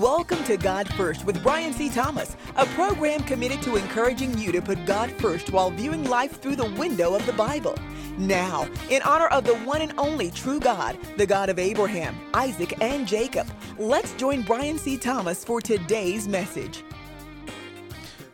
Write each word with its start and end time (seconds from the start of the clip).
Welcome 0.00 0.42
to 0.44 0.56
God 0.56 0.88
First 0.94 1.26
with 1.26 1.42
Brian 1.42 1.74
C. 1.74 1.90
Thomas, 1.90 2.34
a 2.56 2.64
program 2.68 3.22
committed 3.22 3.60
to 3.60 3.76
encouraging 3.76 4.38
you 4.38 4.50
to 4.50 4.62
put 4.62 4.86
God 4.86 5.10
first 5.10 5.50
while 5.50 5.70
viewing 5.70 6.04
life 6.04 6.40
through 6.40 6.56
the 6.56 6.70
window 6.70 7.14
of 7.14 7.26
the 7.26 7.34
Bible. 7.34 7.76
Now, 8.16 8.66
in 8.88 9.02
honor 9.02 9.26
of 9.26 9.44
the 9.44 9.56
one 9.56 9.82
and 9.82 9.92
only 9.98 10.30
true 10.30 10.58
God, 10.58 10.96
the 11.18 11.26
God 11.26 11.50
of 11.50 11.58
Abraham, 11.58 12.18
Isaac, 12.32 12.80
and 12.80 13.06
Jacob, 13.06 13.46
let's 13.76 14.14
join 14.14 14.40
Brian 14.40 14.78
C. 14.78 14.96
Thomas 14.96 15.44
for 15.44 15.60
today's 15.60 16.26
message. 16.26 16.82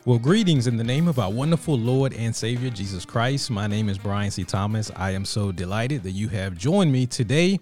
Well, 0.07 0.21
greetings 0.21 0.69
in 0.69 0.77
the 0.77 0.85
name 0.85 1.09
of 1.09 1.19
our 1.19 1.33
wonderful 1.33 1.77
Lord 1.77 2.15
and 2.15 2.33
Savior 2.33 2.71
Jesus 2.71 3.05
Christ. 3.05 3.51
My 3.51 3.67
name 3.67 3.89
is 3.89 3.99
Brian 3.99 4.31
C. 4.31 4.45
Thomas. 4.45 4.89
I 4.95 5.11
am 5.11 5.25
so 5.25 5.51
delighted 5.51 6.05
that 6.05 6.13
you 6.13 6.29
have 6.29 6.57
joined 6.57 6.93
me 6.93 7.07
today 7.07 7.59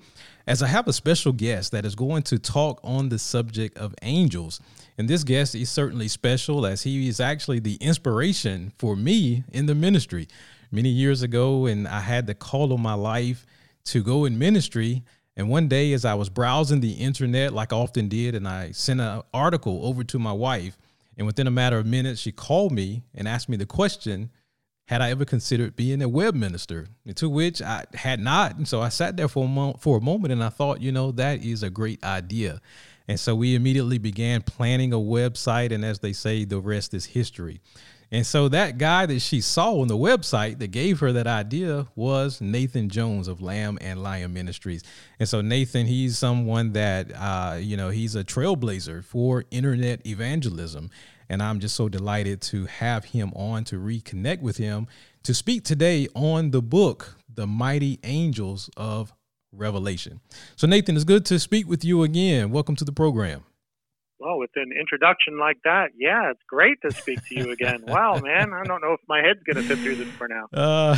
as 0.46 0.62
I 0.62 0.66
have 0.66 0.86
a 0.86 0.92
special 0.92 1.32
guest 1.32 1.72
that 1.72 1.86
is 1.86 1.94
going 1.94 2.22
to 2.24 2.38
talk 2.38 2.80
on 2.84 3.08
the 3.08 3.18
subject 3.18 3.78
of 3.78 3.94
angels. 4.02 4.60
And 4.98 5.08
this 5.08 5.24
guest 5.24 5.54
is 5.54 5.70
certainly 5.70 6.06
special 6.06 6.66
as 6.66 6.82
he 6.82 7.08
is 7.08 7.18
actually 7.18 7.60
the 7.60 7.76
inspiration 7.76 8.74
for 8.76 8.94
me 8.94 9.44
in 9.54 9.64
the 9.64 9.74
ministry. 9.74 10.28
Many 10.70 10.90
years 10.90 11.22
ago, 11.22 11.64
and 11.64 11.88
I 11.88 12.00
had 12.00 12.26
the 12.26 12.34
call 12.34 12.74
on 12.74 12.82
my 12.82 12.92
life 12.92 13.46
to 13.84 14.02
go 14.02 14.26
in 14.26 14.38
ministry. 14.38 15.02
And 15.34 15.48
one 15.48 15.66
day, 15.66 15.94
as 15.94 16.04
I 16.04 16.12
was 16.12 16.28
browsing 16.28 16.80
the 16.80 16.92
internet, 16.92 17.54
like 17.54 17.72
I 17.72 17.76
often 17.76 18.08
did, 18.08 18.34
and 18.34 18.46
I 18.46 18.72
sent 18.72 19.00
an 19.00 19.22
article 19.32 19.80
over 19.86 20.04
to 20.04 20.18
my 20.18 20.32
wife, 20.32 20.76
and 21.16 21.26
within 21.26 21.46
a 21.46 21.50
matter 21.50 21.78
of 21.78 21.86
minutes, 21.86 22.20
she 22.20 22.32
called 22.32 22.72
me 22.72 23.04
and 23.14 23.28
asked 23.28 23.48
me 23.48 23.56
the 23.56 23.66
question 23.66 24.30
had 24.86 25.00
I 25.00 25.10
ever 25.10 25.24
considered 25.24 25.76
being 25.76 26.02
a 26.02 26.08
web 26.08 26.34
minister? 26.34 26.88
To 27.14 27.28
which 27.28 27.62
I 27.62 27.84
had 27.94 28.20
not. 28.20 28.56
And 28.56 28.68
so 28.68 28.82
I 28.82 28.90
sat 28.90 29.16
there 29.16 29.28
for 29.28 29.46
a, 29.46 29.48
mo- 29.48 29.76
for 29.80 29.96
a 29.96 30.00
moment 30.00 30.32
and 30.32 30.44
I 30.44 30.50
thought, 30.50 30.82
you 30.82 30.92
know, 30.92 31.10
that 31.12 31.42
is 31.42 31.62
a 31.62 31.70
great 31.70 32.04
idea. 32.04 32.60
And 33.08 33.18
so 33.18 33.34
we 33.34 33.54
immediately 33.54 33.98
began 33.98 34.42
planning 34.42 34.92
a 34.92 34.98
website. 34.98 35.72
And 35.72 35.84
as 35.84 36.00
they 36.00 36.12
say, 36.12 36.44
the 36.44 36.60
rest 36.60 36.92
is 36.92 37.06
history. 37.06 37.60
And 38.14 38.24
so 38.24 38.48
that 38.50 38.78
guy 38.78 39.06
that 39.06 39.18
she 39.18 39.40
saw 39.40 39.80
on 39.80 39.88
the 39.88 39.96
website 39.96 40.60
that 40.60 40.68
gave 40.68 41.00
her 41.00 41.10
that 41.10 41.26
idea 41.26 41.88
was 41.96 42.40
Nathan 42.40 42.88
Jones 42.88 43.26
of 43.26 43.42
Lamb 43.42 43.76
and 43.80 44.04
Lion 44.04 44.32
Ministries. 44.32 44.84
And 45.18 45.28
so 45.28 45.40
Nathan, 45.40 45.86
he's 45.86 46.16
someone 46.16 46.74
that 46.74 47.10
uh, 47.12 47.56
you 47.58 47.76
know, 47.76 47.88
he's 47.88 48.14
a 48.14 48.22
trailblazer 48.22 49.02
for 49.04 49.46
internet 49.50 50.06
evangelism. 50.06 50.90
And 51.28 51.42
I'm 51.42 51.58
just 51.58 51.74
so 51.74 51.88
delighted 51.88 52.40
to 52.42 52.66
have 52.66 53.06
him 53.06 53.32
on 53.34 53.64
to 53.64 53.80
reconnect 53.80 54.42
with 54.42 54.58
him 54.58 54.86
to 55.24 55.34
speak 55.34 55.64
today 55.64 56.06
on 56.14 56.52
the 56.52 56.62
book, 56.62 57.16
The 57.34 57.48
Mighty 57.48 57.98
Angels 58.04 58.70
of 58.76 59.12
Revelation. 59.50 60.20
So, 60.54 60.68
Nathan, 60.68 60.94
it's 60.94 61.04
good 61.04 61.26
to 61.26 61.40
speak 61.40 61.66
with 61.66 61.84
you 61.84 62.04
again. 62.04 62.52
Welcome 62.52 62.76
to 62.76 62.84
the 62.84 62.92
program. 62.92 63.42
Well, 64.18 64.38
with 64.38 64.50
an 64.56 64.70
introduction 64.78 65.38
like 65.38 65.58
that, 65.64 65.90
yeah, 65.98 66.30
it's 66.30 66.42
great 66.48 66.80
to 66.82 66.92
speak 66.92 67.18
to 67.28 67.34
you 67.34 67.50
again. 67.50 67.84
wow, 67.86 68.20
man, 68.20 68.52
I 68.52 68.64
don't 68.64 68.80
know 68.80 68.92
if 68.92 69.00
my 69.08 69.20
head's 69.20 69.42
going 69.42 69.56
to 69.56 69.62
fit 69.62 69.78
through 69.78 69.96
this 69.96 70.08
for 70.08 70.28
now. 70.28 70.46
Uh, 70.52 70.96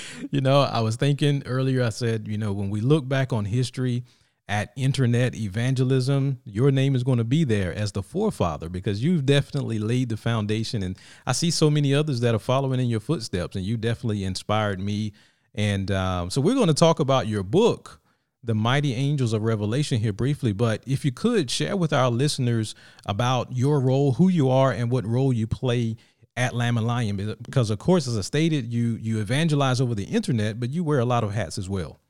you 0.30 0.40
know, 0.40 0.60
I 0.60 0.80
was 0.80 0.96
thinking 0.96 1.42
earlier, 1.46 1.82
I 1.82 1.90
said, 1.90 2.26
you 2.26 2.38
know, 2.38 2.52
when 2.52 2.70
we 2.70 2.80
look 2.80 3.06
back 3.08 3.32
on 3.32 3.44
history, 3.44 4.04
at 4.48 4.72
internet 4.76 5.34
evangelism, 5.34 6.38
your 6.44 6.70
name 6.70 6.94
is 6.94 7.02
going 7.02 7.18
to 7.18 7.24
be 7.24 7.44
there 7.44 7.72
as 7.72 7.92
the 7.92 8.02
forefather 8.02 8.68
because 8.68 9.02
you've 9.02 9.24
definitely 9.24 9.78
laid 9.78 10.10
the 10.10 10.16
foundation. 10.16 10.82
And 10.82 10.98
I 11.26 11.32
see 11.32 11.50
so 11.50 11.70
many 11.70 11.94
others 11.94 12.20
that 12.20 12.34
are 12.34 12.40
following 12.40 12.80
in 12.80 12.88
your 12.88 13.00
footsteps, 13.00 13.56
and 13.56 13.64
you 13.64 13.76
definitely 13.76 14.24
inspired 14.24 14.80
me. 14.80 15.12
And 15.54 15.90
um, 15.90 16.30
so 16.30 16.40
we're 16.40 16.54
going 16.54 16.68
to 16.68 16.74
talk 16.74 17.00
about 17.00 17.26
your 17.26 17.42
book, 17.42 18.00
The 18.44 18.54
Mighty 18.54 18.94
Angels 18.94 19.32
of 19.32 19.42
Revelation, 19.42 20.00
here 20.00 20.12
briefly. 20.12 20.52
But 20.52 20.82
if 20.86 21.04
you 21.04 21.12
could 21.12 21.50
share 21.50 21.76
with 21.76 21.92
our 21.92 22.10
listeners 22.10 22.74
about 23.06 23.52
your 23.52 23.80
role, 23.80 24.12
who 24.12 24.28
you 24.28 24.50
are, 24.50 24.70
and 24.70 24.90
what 24.90 25.06
role 25.06 25.32
you 25.32 25.46
play 25.46 25.96
at 26.36 26.54
Lamb 26.54 26.76
and 26.76 26.86
Lion, 26.86 27.36
because 27.40 27.70
of 27.70 27.78
course, 27.78 28.06
as 28.06 28.18
I 28.18 28.22
stated, 28.22 28.72
you 28.72 28.98
you 29.00 29.20
evangelize 29.20 29.80
over 29.80 29.94
the 29.94 30.04
internet, 30.04 30.60
but 30.60 30.70
you 30.70 30.84
wear 30.84 30.98
a 30.98 31.04
lot 31.04 31.24
of 31.24 31.32
hats 31.32 31.58
as 31.58 31.68
well. 31.68 32.00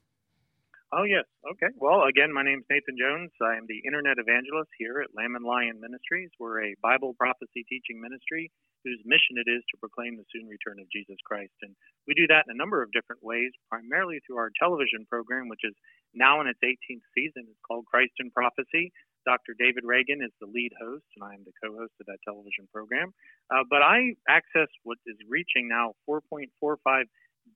Oh, 0.95 1.03
yes. 1.03 1.27
Okay. 1.43 1.75
Well, 1.75 2.07
again, 2.07 2.31
my 2.31 2.47
name 2.47 2.63
is 2.63 2.71
Nathan 2.71 2.95
Jones. 2.95 3.35
I 3.43 3.59
am 3.59 3.67
the 3.67 3.83
Internet 3.83 4.23
Evangelist 4.23 4.71
here 4.79 5.03
at 5.03 5.11
Lamb 5.11 5.35
and 5.35 5.43
Lion 5.43 5.83
Ministries. 5.83 6.31
We're 6.39 6.71
a 6.71 6.79
Bible 6.87 7.19
prophecy 7.19 7.67
teaching 7.67 7.99
ministry 7.99 8.55
whose 8.87 9.03
mission 9.03 9.43
it 9.43 9.51
is 9.51 9.67
to 9.75 9.81
proclaim 9.83 10.15
the 10.15 10.29
soon 10.31 10.47
return 10.47 10.79
of 10.79 10.87
Jesus 10.95 11.19
Christ. 11.27 11.57
And 11.67 11.75
we 12.07 12.15
do 12.15 12.31
that 12.31 12.47
in 12.47 12.55
a 12.55 12.61
number 12.63 12.79
of 12.79 12.95
different 12.95 13.27
ways, 13.27 13.51
primarily 13.67 14.23
through 14.23 14.39
our 14.39 14.55
television 14.55 15.03
program, 15.11 15.51
which 15.51 15.67
is 15.67 15.75
now 16.15 16.41
in 16.41 16.47
its 16.47 16.61
18th 16.65 17.05
season. 17.15 17.47
It's 17.49 17.65
called 17.67 17.87
Christ 17.87 18.13
in 18.19 18.31
Prophecy. 18.31 18.93
Dr. 19.27 19.57
David 19.59 19.85
Reagan 19.85 20.21
is 20.23 20.33
the 20.41 20.47
lead 20.47 20.73
host, 20.81 21.05
and 21.17 21.25
I 21.25 21.35
am 21.35 21.45
the 21.45 21.53
co 21.57 21.75
host 21.77 21.93
of 22.01 22.07
that 22.07 22.19
television 22.25 22.69
program. 22.73 23.13
Uh, 23.51 23.65
but 23.69 23.83
I 23.83 24.15
access 24.29 24.69
what 24.83 24.99
is 25.07 25.17
reaching 25.29 25.69
now 25.69 25.95
4.45 26.09 27.05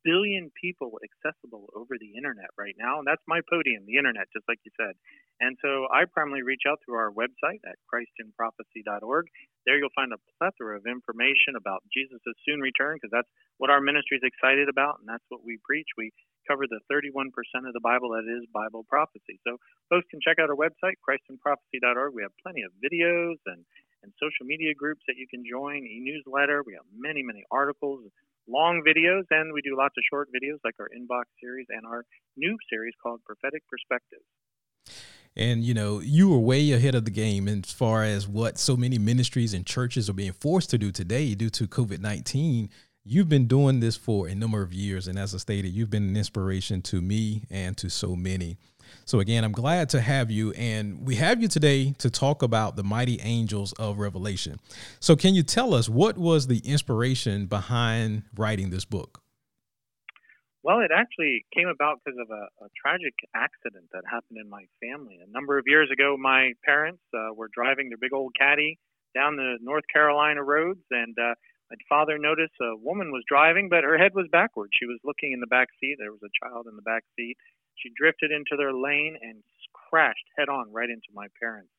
billion 0.04 0.50
people 0.54 0.98
accessible 1.02 1.68
over 1.74 1.96
the 1.98 2.16
internet 2.16 2.50
right 2.56 2.74
now. 2.78 2.98
And 2.98 3.06
that's 3.06 3.22
my 3.26 3.40
podium, 3.48 3.84
the 3.86 3.96
internet, 3.96 4.28
just 4.32 4.46
like 4.48 4.60
you 4.64 4.72
said. 4.78 4.94
And 5.40 5.56
so 5.62 5.86
I 5.94 6.04
primarily 6.04 6.42
reach 6.42 6.66
out 6.66 6.78
through 6.84 6.98
our 6.98 7.12
website 7.14 7.62
at 7.62 7.78
christinprophecy.org. 7.86 9.26
There 9.66 9.78
you'll 9.78 9.94
find 9.94 10.12
a 10.12 10.22
plethora 10.38 10.76
of 10.76 10.86
information 10.88 11.54
about 11.56 11.84
Jesus' 11.92 12.24
soon 12.46 12.60
return, 12.60 12.96
because 12.96 13.12
that's 13.12 13.30
what 13.58 13.70
our 13.70 13.80
ministry 13.80 14.18
is 14.18 14.26
excited 14.26 14.68
about, 14.68 14.98
and 14.98 15.06
that's 15.06 15.24
what 15.28 15.44
we 15.44 15.58
preach. 15.62 15.86
We 15.96 16.10
cover 16.48 16.64
the 16.66 16.80
31% 16.90 17.30
of 17.68 17.74
the 17.76 17.84
Bible 17.84 18.16
that 18.16 18.24
is 18.24 18.48
Bible 18.50 18.82
prophecy. 18.88 19.38
So 19.46 19.60
folks 19.92 20.08
can 20.10 20.18
check 20.24 20.40
out 20.40 20.50
our 20.50 20.58
website, 20.58 20.98
christinprophecy.org. 21.04 22.14
We 22.14 22.22
have 22.22 22.34
plenty 22.42 22.62
of 22.62 22.72
videos 22.82 23.38
and 23.46 23.62
and 24.02 24.12
social 24.22 24.46
media 24.46 24.74
groups 24.74 25.02
that 25.08 25.16
you 25.18 25.26
can 25.26 25.42
join, 25.42 25.82
e-newsletter. 25.82 26.62
We 26.62 26.74
have 26.74 26.86
many, 26.94 27.22
many 27.22 27.42
articles, 27.50 28.06
long 28.48 28.82
videos, 28.86 29.24
and 29.30 29.52
we 29.52 29.60
do 29.62 29.76
lots 29.76 29.94
of 29.96 30.04
short 30.10 30.28
videos 30.28 30.58
like 30.64 30.74
our 30.80 30.88
inbox 30.88 31.24
series 31.40 31.66
and 31.68 31.86
our 31.86 32.04
new 32.36 32.56
series 32.70 32.94
called 33.02 33.20
Prophetic 33.24 33.62
Perspectives. 33.68 34.24
And 35.36 35.62
you 35.62 35.74
know, 35.74 36.00
you 36.00 36.28
were 36.28 36.38
way 36.38 36.72
ahead 36.72 36.94
of 36.94 37.04
the 37.04 37.10
game 37.10 37.46
as 37.46 37.72
far 37.72 38.02
as 38.02 38.26
what 38.26 38.58
so 38.58 38.76
many 38.76 38.98
ministries 38.98 39.54
and 39.54 39.64
churches 39.64 40.10
are 40.10 40.14
being 40.14 40.32
forced 40.32 40.70
to 40.70 40.78
do 40.78 40.90
today 40.90 41.34
due 41.34 41.50
to 41.50 41.68
COVID 41.68 42.00
19. 42.00 42.70
You've 43.04 43.28
been 43.28 43.46
doing 43.46 43.80
this 43.80 43.96
for 43.96 44.26
a 44.26 44.34
number 44.34 44.62
of 44.62 44.72
years. 44.74 45.08
And 45.08 45.18
as 45.18 45.34
I 45.34 45.38
stated, 45.38 45.68
you've 45.68 45.90
been 45.90 46.08
an 46.08 46.16
inspiration 46.16 46.82
to 46.82 47.00
me 47.00 47.44
and 47.50 47.76
to 47.78 47.88
so 47.88 48.14
many. 48.16 48.58
So, 49.04 49.20
again, 49.20 49.44
I'm 49.44 49.52
glad 49.52 49.88
to 49.90 50.00
have 50.00 50.30
you. 50.30 50.52
And 50.52 51.06
we 51.06 51.16
have 51.16 51.40
you 51.40 51.48
today 51.48 51.92
to 51.98 52.10
talk 52.10 52.42
about 52.42 52.76
the 52.76 52.82
mighty 52.82 53.20
angels 53.22 53.72
of 53.74 53.98
Revelation. 53.98 54.58
So, 55.00 55.16
can 55.16 55.34
you 55.34 55.42
tell 55.42 55.74
us 55.74 55.88
what 55.88 56.18
was 56.18 56.46
the 56.46 56.58
inspiration 56.58 57.46
behind 57.46 58.24
writing 58.36 58.70
this 58.70 58.84
book? 58.84 59.22
Well, 60.62 60.80
it 60.80 60.90
actually 60.94 61.46
came 61.54 61.68
about 61.68 62.00
because 62.04 62.18
of 62.20 62.28
a, 62.30 62.44
a, 62.64 62.68
tragic 62.76 63.14
accident 63.34 63.86
that 63.92 64.02
happened 64.04 64.38
in 64.42 64.50
my 64.50 64.64
family. 64.82 65.18
A 65.24 65.30
number 65.30 65.56
of 65.56 65.64
years 65.66 65.88
ago, 65.90 66.16
my 66.18 66.52
parents 66.64 67.00
uh, 67.14 67.32
were 67.34 67.48
driving 67.54 67.88
their 67.88 67.96
big 67.96 68.12
old 68.12 68.34
caddy 68.38 68.76
down 69.14 69.36
the 69.36 69.56
North 69.62 69.84
Carolina 69.92 70.42
roads, 70.42 70.82
and 70.90 71.16
uh, 71.16 71.34
my 71.70 71.76
father 71.88 72.18
noticed 72.18 72.54
a 72.60 72.76
woman 72.76 73.12
was 73.12 73.24
driving, 73.28 73.68
but 73.68 73.84
her 73.84 73.98
head 73.98 74.12
was 74.14 74.26
backward. 74.32 74.70
She 74.72 74.86
was 74.86 74.98
looking 75.04 75.32
in 75.32 75.40
the 75.40 75.46
back 75.46 75.68
seat. 75.80 75.96
There 75.98 76.12
was 76.12 76.22
a 76.24 76.32
child 76.44 76.66
in 76.68 76.76
the 76.76 76.82
back 76.82 77.04
seat, 77.16 77.36
she 77.82 77.90
drifted 77.96 78.30
into 78.30 78.56
their 78.56 78.72
lane 78.72 79.16
and 79.22 79.42
crashed 79.72 80.26
head 80.36 80.48
on 80.48 80.72
right 80.72 80.90
into 80.90 81.08
my 81.14 81.26
parents. 81.40 81.70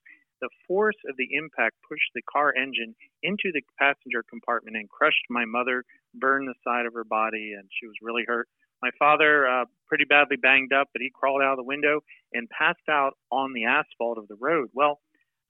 The 0.41 0.49
force 0.67 0.95
of 1.09 1.17
the 1.17 1.35
impact 1.35 1.75
pushed 1.87 2.11
the 2.15 2.21
car 2.21 2.53
engine 2.55 2.95
into 3.23 3.51
the 3.53 3.61
passenger 3.77 4.23
compartment 4.29 4.77
and 4.77 4.89
crushed 4.89 5.25
my 5.29 5.43
mother, 5.43 5.83
burned 6.15 6.47
the 6.47 6.55
side 6.63 6.85
of 6.85 6.93
her 6.93 7.03
body, 7.03 7.53
and 7.57 7.67
she 7.69 7.87
was 7.87 7.95
really 8.01 8.23
hurt. 8.25 8.47
My 8.81 8.91
father, 8.97 9.45
uh, 9.45 9.65
pretty 9.87 10.05
badly 10.05 10.37
banged 10.37 10.71
up, 10.71 10.87
but 10.93 11.01
he 11.01 11.11
crawled 11.13 11.41
out 11.41 11.51
of 11.51 11.57
the 11.57 11.67
window 11.67 11.99
and 12.31 12.49
passed 12.49 12.87
out 12.89 13.17
on 13.29 13.51
the 13.51 13.65
asphalt 13.65 14.17
of 14.17 14.29
the 14.29 14.37
road. 14.39 14.69
Well, 14.73 15.01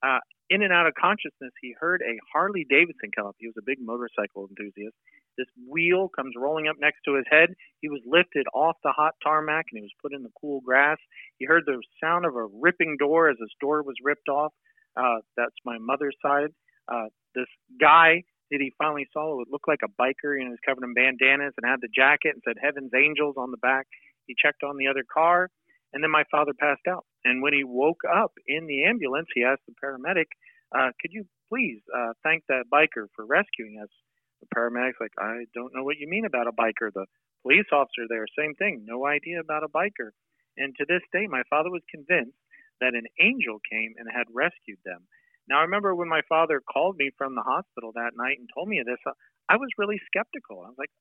uh, 0.02 0.18
in 0.48 0.62
and 0.62 0.72
out 0.72 0.88
of 0.88 0.94
consciousness, 0.94 1.52
he 1.62 1.74
heard 1.78 2.02
a 2.02 2.18
Harley 2.32 2.66
Davidson 2.68 3.10
come 3.14 3.26
up. 3.26 3.36
He 3.38 3.46
was 3.46 3.54
a 3.56 3.62
big 3.64 3.78
motorcycle 3.80 4.48
enthusiast. 4.50 4.96
This 5.40 5.48
wheel 5.66 6.10
comes 6.14 6.34
rolling 6.36 6.68
up 6.68 6.76
next 6.78 7.00
to 7.06 7.14
his 7.14 7.24
head. 7.30 7.54
He 7.80 7.88
was 7.88 8.02
lifted 8.04 8.44
off 8.52 8.76
the 8.84 8.92
hot 8.92 9.14
tarmac 9.24 9.64
and 9.72 9.78
he 9.78 9.80
was 9.80 10.00
put 10.02 10.12
in 10.12 10.22
the 10.22 10.28
cool 10.38 10.60
grass. 10.60 10.98
He 11.38 11.46
heard 11.46 11.62
the 11.64 11.80
sound 11.98 12.26
of 12.26 12.36
a 12.36 12.44
ripping 12.60 12.98
door 12.98 13.30
as 13.30 13.38
his 13.40 13.52
door 13.58 13.82
was 13.82 13.96
ripped 14.04 14.28
off. 14.28 14.52
Uh, 14.98 15.24
that's 15.38 15.56
my 15.64 15.78
mother's 15.78 16.16
side. 16.20 16.50
Uh, 16.92 17.08
this 17.34 17.48
guy 17.80 18.22
that 18.50 18.60
he 18.60 18.74
finally 18.76 19.08
saw 19.14 19.40
it 19.40 19.48
looked 19.50 19.66
like 19.66 19.80
a 19.82 19.88
biker. 19.88 20.36
Know, 20.36 20.44
he 20.44 20.48
was 20.50 20.66
covered 20.66 20.84
in 20.84 20.92
bandanas 20.92 21.54
and 21.56 21.64
had 21.64 21.80
the 21.80 21.88
jacket 21.88 22.34
and 22.36 22.42
said 22.44 22.56
"Heaven's 22.60 22.92
Angels" 22.92 23.36
on 23.38 23.50
the 23.50 23.62
back. 23.64 23.86
He 24.26 24.34
checked 24.36 24.62
on 24.62 24.76
the 24.76 24.88
other 24.88 25.04
car, 25.08 25.48
and 25.94 26.04
then 26.04 26.10
my 26.10 26.24
father 26.30 26.52
passed 26.52 26.86
out. 26.86 27.06
And 27.24 27.42
when 27.42 27.54
he 27.54 27.64
woke 27.64 28.02
up 28.04 28.32
in 28.46 28.66
the 28.66 28.84
ambulance, 28.84 29.28
he 29.34 29.44
asked 29.44 29.62
the 29.66 29.74
paramedic, 29.82 30.26
uh, 30.76 30.90
"Could 31.00 31.12
you 31.12 31.24
please 31.48 31.80
uh, 31.96 32.12
thank 32.24 32.44
that 32.48 32.64
biker 32.70 33.06
for 33.14 33.24
rescuing 33.24 33.80
us?" 33.80 33.88
The 34.40 34.48
paramedic's 34.54 35.00
like, 35.00 35.14
I 35.18 35.44
don't 35.54 35.74
know 35.74 35.84
what 35.84 35.98
you 35.98 36.08
mean 36.08 36.24
about 36.24 36.48
a 36.48 36.52
biker. 36.52 36.92
The 36.92 37.06
police 37.42 37.68
officer 37.72 38.08
there, 38.08 38.26
same 38.38 38.54
thing, 38.54 38.84
no 38.84 39.06
idea 39.06 39.40
about 39.40 39.64
a 39.64 39.68
biker. 39.68 40.12
And 40.56 40.74
to 40.76 40.84
this 40.88 41.02
day, 41.12 41.26
my 41.28 41.42
father 41.48 41.70
was 41.70 41.82
convinced 41.90 42.36
that 42.80 42.94
an 42.94 43.06
angel 43.20 43.60
came 43.70 43.94
and 43.98 44.08
had 44.08 44.26
rescued 44.32 44.80
them. 44.84 45.06
Now, 45.48 45.58
I 45.58 45.68
remember 45.68 45.94
when 45.94 46.08
my 46.08 46.22
father 46.28 46.60
called 46.60 46.96
me 46.96 47.10
from 47.16 47.34
the 47.34 47.42
hospital 47.42 47.92
that 47.94 48.16
night 48.16 48.38
and 48.38 48.48
told 48.54 48.68
me 48.68 48.82
this, 48.84 49.00
I 49.48 49.56
was 49.56 49.68
really 49.76 50.00
skeptical. 50.06 50.62
I 50.64 50.70
was 50.70 50.78
like, 50.78 50.92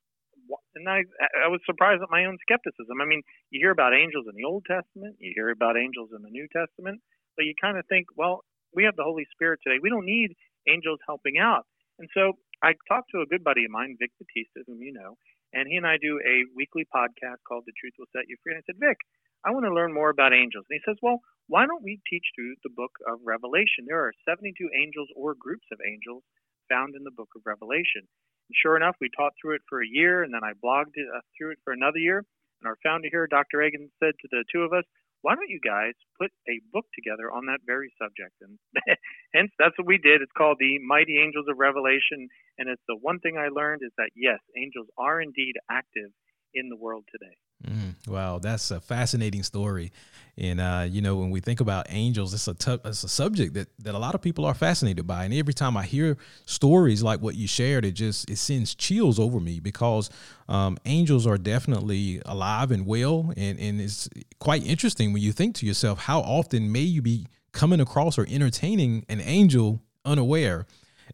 and 0.76 0.90
I, 0.90 1.06
I 1.46 1.48
was 1.48 1.62
surprised 1.66 2.02
at 2.02 2.10
my 2.10 2.26
own 2.26 2.38
skepticism. 2.42 2.98
I 3.02 3.06
mean, 3.06 3.22
you 3.52 3.60
hear 3.62 3.72
about 3.72 3.94
angels 3.94 4.26
in 4.28 4.36
the 4.36 4.48
Old 4.48 4.66
Testament, 4.66 5.18
you 5.20 5.34
hear 5.36 5.50
about 5.50 5.78
angels 5.78 6.10
in 6.16 6.24
the 6.24 6.34
New 6.34 6.48
Testament, 6.50 7.02
but 7.38 7.46
you 7.46 7.54
kind 7.62 7.78
of 7.78 7.86
think, 7.88 8.08
well, 8.18 8.44
we 8.74 8.84
have 8.86 8.96
the 8.96 9.04
Holy 9.04 9.26
Spirit 9.32 9.60
today. 9.64 9.78
We 9.82 9.90
don't 9.90 10.06
need 10.06 10.34
angels 10.68 11.00
helping 11.06 11.38
out. 11.38 11.66
And 12.00 12.10
so 12.14 12.34
I 12.62 12.74
talked 12.88 13.12
to 13.12 13.22
a 13.22 13.30
good 13.30 13.44
buddy 13.44 13.66
of 13.66 13.72
mine, 13.72 13.96
Vic 14.00 14.12
Batista, 14.20 14.62
whom 14.68 14.82
you 14.82 14.92
know, 14.94 15.16
and 15.54 15.68
he 15.68 15.78
and 15.78 15.88
I 15.88 15.98
do 15.98 16.20
a 16.20 16.46
weekly 16.56 16.86
podcast 16.94 17.42
called 17.48 17.64
The 17.66 17.74
Truth 17.80 17.96
Will 17.98 18.12
Set 18.12 18.28
You 18.28 18.38
Free. 18.44 18.54
And 18.54 18.62
I 18.62 18.66
said, 18.68 18.80
Vic, 18.80 18.98
I 19.46 19.52
want 19.52 19.66
to 19.66 19.74
learn 19.74 19.94
more 19.94 20.10
about 20.10 20.34
angels. 20.34 20.66
And 20.70 20.78
he 20.78 20.84
says, 20.86 21.00
Well, 21.02 21.20
why 21.48 21.66
don't 21.66 21.84
we 21.84 22.02
teach 22.10 22.26
through 22.36 22.56
the 22.64 22.76
book 22.76 22.92
of 23.08 23.24
Revelation? 23.24 23.88
There 23.88 24.04
are 24.04 24.14
72 24.28 24.54
angels 24.76 25.10
or 25.16 25.34
groups 25.40 25.66
of 25.72 25.80
angels 25.88 26.24
found 26.70 26.96
in 26.96 27.04
the 27.04 27.16
book 27.16 27.30
of 27.36 27.42
Revelation. 27.46 28.04
And 28.06 28.56
sure 28.62 28.76
enough, 28.76 28.96
we 29.02 29.10
taught 29.16 29.34
through 29.42 29.56
it 29.56 29.66
for 29.68 29.82
a 29.82 29.88
year, 29.88 30.24
and 30.24 30.34
then 30.34 30.44
I 30.44 30.54
blogged 30.54 31.00
it, 31.00 31.08
uh, 31.10 31.22
through 31.38 31.52
it 31.58 31.64
for 31.64 31.74
another 31.74 31.98
year. 31.98 32.22
And 32.62 32.68
our 32.68 32.78
founder 32.84 33.08
here, 33.10 33.26
Dr. 33.26 33.58
Reagan, 33.58 33.90
said 34.04 34.14
to 34.22 34.28
the 34.30 34.44
two 34.52 34.62
of 34.62 34.74
us, 34.74 34.84
why 35.22 35.36
don't 35.36 35.50
you 35.50 35.60
guys 35.60 35.94
put 36.20 36.32
a 36.48 36.62
book 36.72 36.86
together 36.96 37.32
on 37.32 37.46
that 37.48 37.60
very 37.66 37.92
subject? 38.00 38.36
And 38.42 38.58
hence, 39.34 39.52
that's 39.60 39.78
what 39.78 39.88
we 39.88 39.98
did. 39.98 40.22
It's 40.22 40.36
called 40.38 40.58
The 40.60 40.80
Mighty 40.80 41.20
Angels 41.20 41.46
of 41.50 41.60
Revelation. 41.60 42.28
And 42.58 42.70
it's 42.70 42.84
the 42.88 42.98
one 43.00 43.20
thing 43.20 43.38
I 43.38 43.50
learned 43.52 43.82
is 43.84 43.92
that, 43.98 44.12
yes, 44.16 44.40
angels 44.56 44.88
are 44.98 45.22
indeed 45.22 45.56
active 45.70 46.12
in 46.54 46.70
the 46.70 46.78
world 46.78 47.04
today. 47.12 47.36
Mm, 47.68 47.96
wow, 48.08 48.40
that's 48.40 48.72
a 48.72 48.80
fascinating 48.80 49.44
story, 49.44 49.92
and 50.38 50.62
uh, 50.62 50.86
you 50.90 51.02
know 51.02 51.18
when 51.18 51.30
we 51.30 51.42
think 51.42 51.60
about 51.60 51.88
angels, 51.90 52.34
it's 52.34 52.48
a 52.48 52.80
it's 52.86 53.04
a 53.04 53.10
subject 53.10 53.54
that 53.56 53.68
that 53.80 53.94
a 53.94 53.98
lot 54.00 54.16
of 54.16 54.22
people 54.22 54.46
are 54.46 54.54
fascinated 54.54 55.06
by. 55.06 55.26
And 55.26 55.34
every 55.34 55.54
time 55.54 55.76
I 55.76 55.84
hear 55.84 56.18
stories 56.46 57.04
like 57.04 57.20
what 57.20 57.36
you 57.36 57.48
shared, 57.48 57.84
it 57.84 57.92
just 57.92 58.30
it 58.30 58.38
sends 58.38 58.76
chills 58.76 59.20
over 59.20 59.42
me 59.42 59.60
because 59.60 60.10
um, 60.48 60.78
angels 60.86 61.28
are 61.28 61.38
definitely 61.38 62.22
alive 62.26 62.72
and 62.72 62.86
well, 62.86 63.34
and 63.36 63.60
and 63.60 63.82
it's 63.82 64.08
quite 64.40 64.66
interesting 64.66 65.12
when 65.12 65.22
you 65.22 65.34
think 65.34 65.56
to 65.56 65.66
yourself 65.66 66.00
how 66.00 66.22
often 66.22 66.72
may 66.72 66.80
you 66.80 67.02
be 67.02 67.28
coming 67.52 67.82
across 67.82 68.18
or 68.18 68.26
entertaining 68.30 69.06
an 69.10 69.20
angel 69.20 69.82
unaware. 70.06 70.66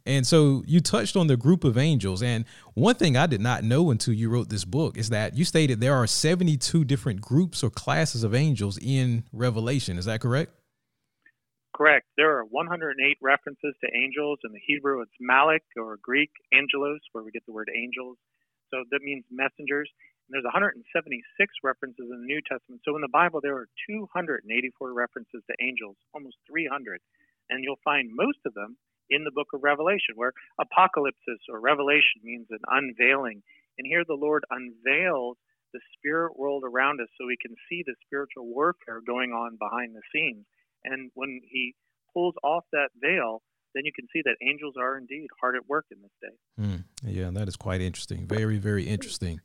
And 0.05 0.25
so 0.27 0.63
you 0.67 0.81
touched 0.81 1.15
on 1.15 1.27
the 1.27 1.37
group 1.37 1.63
of 1.63 1.77
angels. 1.77 2.21
And 2.21 2.45
one 2.75 2.95
thing 2.95 3.17
I 3.17 3.25
did 3.25 3.41
not 3.41 3.63
know 3.63 3.89
until 3.89 4.13
you 4.13 4.29
wrote 4.29 4.49
this 4.49 4.65
book 4.65 4.97
is 4.97 5.09
that 5.09 5.35
you 5.35 5.45
stated 5.45 5.79
there 5.79 5.95
are 5.95 6.05
72 6.05 6.85
different 6.85 7.21
groups 7.21 7.63
or 7.63 7.71
classes 7.71 8.23
of 8.23 8.35
angels 8.35 8.77
in 8.77 9.23
Revelation. 9.33 9.97
Is 9.97 10.05
that 10.05 10.21
correct? 10.21 10.51
Correct. 11.75 12.05
There 12.17 12.37
are 12.37 12.45
108 12.45 13.17
references 13.21 13.73
to 13.81 13.87
angels. 13.97 14.39
In 14.45 14.53
the 14.53 14.61
Hebrew, 14.65 15.01
it's 15.01 15.11
Malik 15.19 15.63
or 15.75 15.97
Greek, 16.01 16.31
angelos, 16.53 17.01
where 17.11 17.23
we 17.23 17.31
get 17.31 17.45
the 17.45 17.51
word 17.51 17.69
angels. 17.75 18.17
So 18.71 18.83
that 18.91 19.01
means 19.01 19.25
messengers. 19.31 19.89
And 20.29 20.33
there's 20.33 20.45
176 20.45 20.85
references 21.63 22.05
in 22.09 22.21
the 22.21 22.29
New 22.29 22.41
Testament. 22.47 22.81
So 22.85 22.95
in 22.95 23.01
the 23.01 23.11
Bible, 23.11 23.41
there 23.41 23.57
are 23.57 23.67
284 23.89 24.93
references 24.93 25.41
to 25.49 25.53
angels, 25.59 25.97
almost 26.13 26.37
300. 26.47 27.01
And 27.49 27.63
you'll 27.63 27.81
find 27.83 28.09
most 28.13 28.39
of 28.45 28.53
them 28.53 28.77
in 29.09 29.23
the 29.23 29.31
book 29.31 29.47
of 29.53 29.63
Revelation, 29.63 30.15
where 30.15 30.33
apocalypsis 30.59 31.41
or 31.49 31.59
revelation 31.59 32.21
means 32.23 32.47
an 32.49 32.59
unveiling. 32.67 33.41
And 33.77 33.87
here 33.87 34.03
the 34.07 34.15
Lord 34.19 34.43
unveils 34.49 35.37
the 35.73 35.79
spirit 35.97 36.37
world 36.39 36.63
around 36.65 37.01
us 37.01 37.07
so 37.17 37.27
we 37.27 37.37
can 37.41 37.55
see 37.69 37.83
the 37.85 37.95
spiritual 38.05 38.45
warfare 38.45 39.01
going 39.05 39.31
on 39.31 39.57
behind 39.59 39.93
the 39.95 40.01
scenes. 40.13 40.45
And 40.83 41.11
when 41.15 41.41
he 41.43 41.75
pulls 42.13 42.35
off 42.43 42.63
that 42.71 42.89
veil, 43.01 43.41
then 43.73 43.83
you 43.83 43.91
can 43.93 44.07
see 44.13 44.21
that 44.23 44.35
angels 44.41 44.75
are 44.79 44.97
indeed 44.97 45.27
hard 45.39 45.55
at 45.55 45.67
work 45.67 45.85
in 45.91 45.97
this 46.01 46.11
day. 46.21 46.63
Mm, 46.63 46.83
yeah, 47.03 47.29
that 47.31 47.47
is 47.47 47.57
quite 47.57 47.81
interesting. 47.81 48.25
Very, 48.25 48.57
very 48.57 48.85
interesting. 48.85 49.41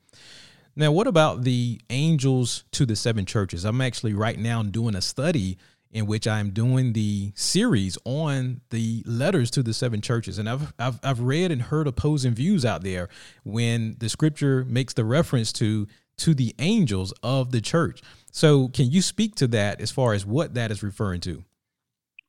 Now, 0.77 0.93
what 0.93 1.09
about 1.09 1.43
the 1.43 1.81
angels 1.91 2.65
to 2.73 2.87
the 2.87 2.95
seven 2.95 3.27
churches? 3.27 3.65
I'm 3.65 3.81
actually 3.81 4.15
right 4.15 4.39
now 4.39 4.63
doing 4.63 4.95
a 4.95 5.03
study 5.03 5.59
in 5.93 6.07
which 6.07 6.27
I'm 6.27 6.51
doing 6.51 6.93
the 6.93 7.33
series 7.35 7.99
on 8.05 8.61
the 8.71 9.03
letters 9.07 9.51
to 9.53 9.63
the 9.63 9.75
seven 9.75 10.01
churches. 10.01 10.39
And 10.39 10.49
I've, 10.49 10.73
I've, 10.79 11.01
I've 11.03 11.21
read 11.21 11.51
and 11.51 11.63
heard 11.63 11.87
opposing 11.87 12.35
views 12.35 12.65
out 12.65 12.83
there 12.83 13.09
when 13.45 13.97
the 13.99 14.09
scripture 14.09 14.65
makes 14.65 14.95
the 14.95 15.05
reference 15.05 15.53
to 15.55 15.87
to 16.19 16.35
the 16.35 16.55
angels 16.59 17.15
of 17.23 17.51
the 17.51 17.63
church. 17.63 18.03
So 18.31 18.69
can 18.69 18.91
you 18.91 19.01
speak 19.01 19.35
to 19.37 19.47
that 19.49 19.81
as 19.81 19.91
far 19.91 20.13
as 20.13 20.27
what 20.27 20.53
that 20.53 20.71
is 20.71 20.83
referring 20.83 21.21
to? 21.23 21.45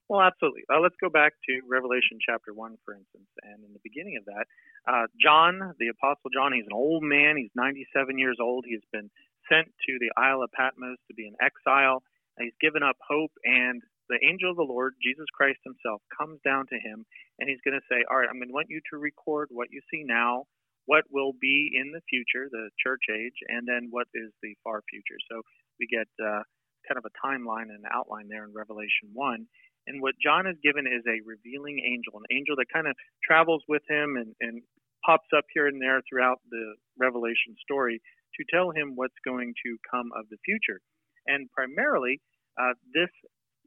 Well, 0.07 0.21
absolutely. 0.21 0.63
Uh, 0.67 0.79
let's 0.79 0.95
go 0.99 1.09
back 1.09 1.33
to 1.47 1.61
Revelation 1.69 2.19
chapter 2.19 2.53
1, 2.53 2.77
for 2.83 2.93
instance. 2.93 3.27
And 3.43 3.63
in 3.63 3.71
the 3.71 3.79
beginning 3.83 4.17
of 4.19 4.25
that, 4.25 4.45
uh, 4.83 5.07
John, 5.21 5.73
the 5.79 5.87
Apostle 5.87 6.31
John, 6.33 6.51
he's 6.51 6.67
an 6.67 6.75
old 6.75 7.03
man. 7.03 7.35
He's 7.37 7.51
97 7.55 8.17
years 8.17 8.35
old. 8.41 8.65
He's 8.67 8.83
been 8.91 9.09
sent 9.47 9.67
to 9.67 9.91
the 9.99 10.11
Isle 10.19 10.43
of 10.43 10.51
Patmos 10.51 10.97
to 11.07 11.13
be 11.13 11.27
an 11.27 11.35
exile. 11.39 12.03
He's 12.39 12.55
given 12.61 12.83
up 12.83 12.95
hope, 13.03 13.31
and 13.43 13.81
the 14.09 14.19
angel 14.27 14.51
of 14.51 14.57
the 14.57 14.67
Lord, 14.67 14.93
Jesus 14.99 15.27
Christ 15.35 15.59
himself, 15.63 16.01
comes 16.11 16.39
down 16.43 16.67
to 16.67 16.75
him, 16.75 17.05
and 17.39 17.47
he's 17.47 17.63
going 17.63 17.79
to 17.79 17.87
say, 17.87 18.03
All 18.11 18.19
right, 18.19 18.27
I'm 18.27 18.39
going 18.39 18.51
to 18.51 18.55
want 18.55 18.69
you 18.69 18.81
to 18.91 18.99
record 18.99 19.49
what 19.51 19.71
you 19.71 19.79
see 19.91 20.03
now, 20.03 20.45
what 20.85 21.05
will 21.11 21.33
be 21.39 21.71
in 21.71 21.91
the 21.91 22.03
future, 22.09 22.51
the 22.51 22.69
church 22.81 23.07
age, 23.07 23.39
and 23.47 23.67
then 23.67 23.87
what 23.91 24.07
is 24.13 24.31
the 24.43 24.55
far 24.63 24.83
future. 24.89 25.19
So 25.31 25.41
we 25.79 25.87
get 25.87 26.07
uh, 26.19 26.43
kind 26.87 26.99
of 26.99 27.05
a 27.05 27.13
timeline 27.19 27.71
and 27.71 27.83
an 27.85 27.91
outline 27.93 28.27
there 28.27 28.43
in 28.43 28.53
Revelation 28.53 29.13
1. 29.13 29.47
And 29.87 30.01
what 30.01 30.13
John 30.21 30.45
is 30.45 30.57
given 30.61 30.85
is 30.85 31.01
a 31.07 31.23
revealing 31.25 31.81
angel, 31.81 32.19
an 32.19 32.29
angel 32.29 32.55
that 32.57 32.69
kind 32.69 32.85
of 32.85 32.93
travels 33.23 33.63
with 33.67 33.81
him 33.89 34.15
and, 34.17 34.35
and 34.41 34.61
pops 35.05 35.27
up 35.35 35.45
here 35.53 35.67
and 35.67 35.81
there 35.81 36.01
throughout 36.05 36.37
the 36.49 36.75
Revelation 36.99 37.57
story 37.61 38.01
to 38.37 38.41
tell 38.53 38.69
him 38.71 38.93
what's 38.95 39.17
going 39.25 39.53
to 39.65 39.77
come 39.89 40.11
of 40.15 40.29
the 40.29 40.37
future. 40.45 40.79
And 41.27 41.49
primarily, 41.51 42.21
uh, 42.59 42.73
this 42.93 43.11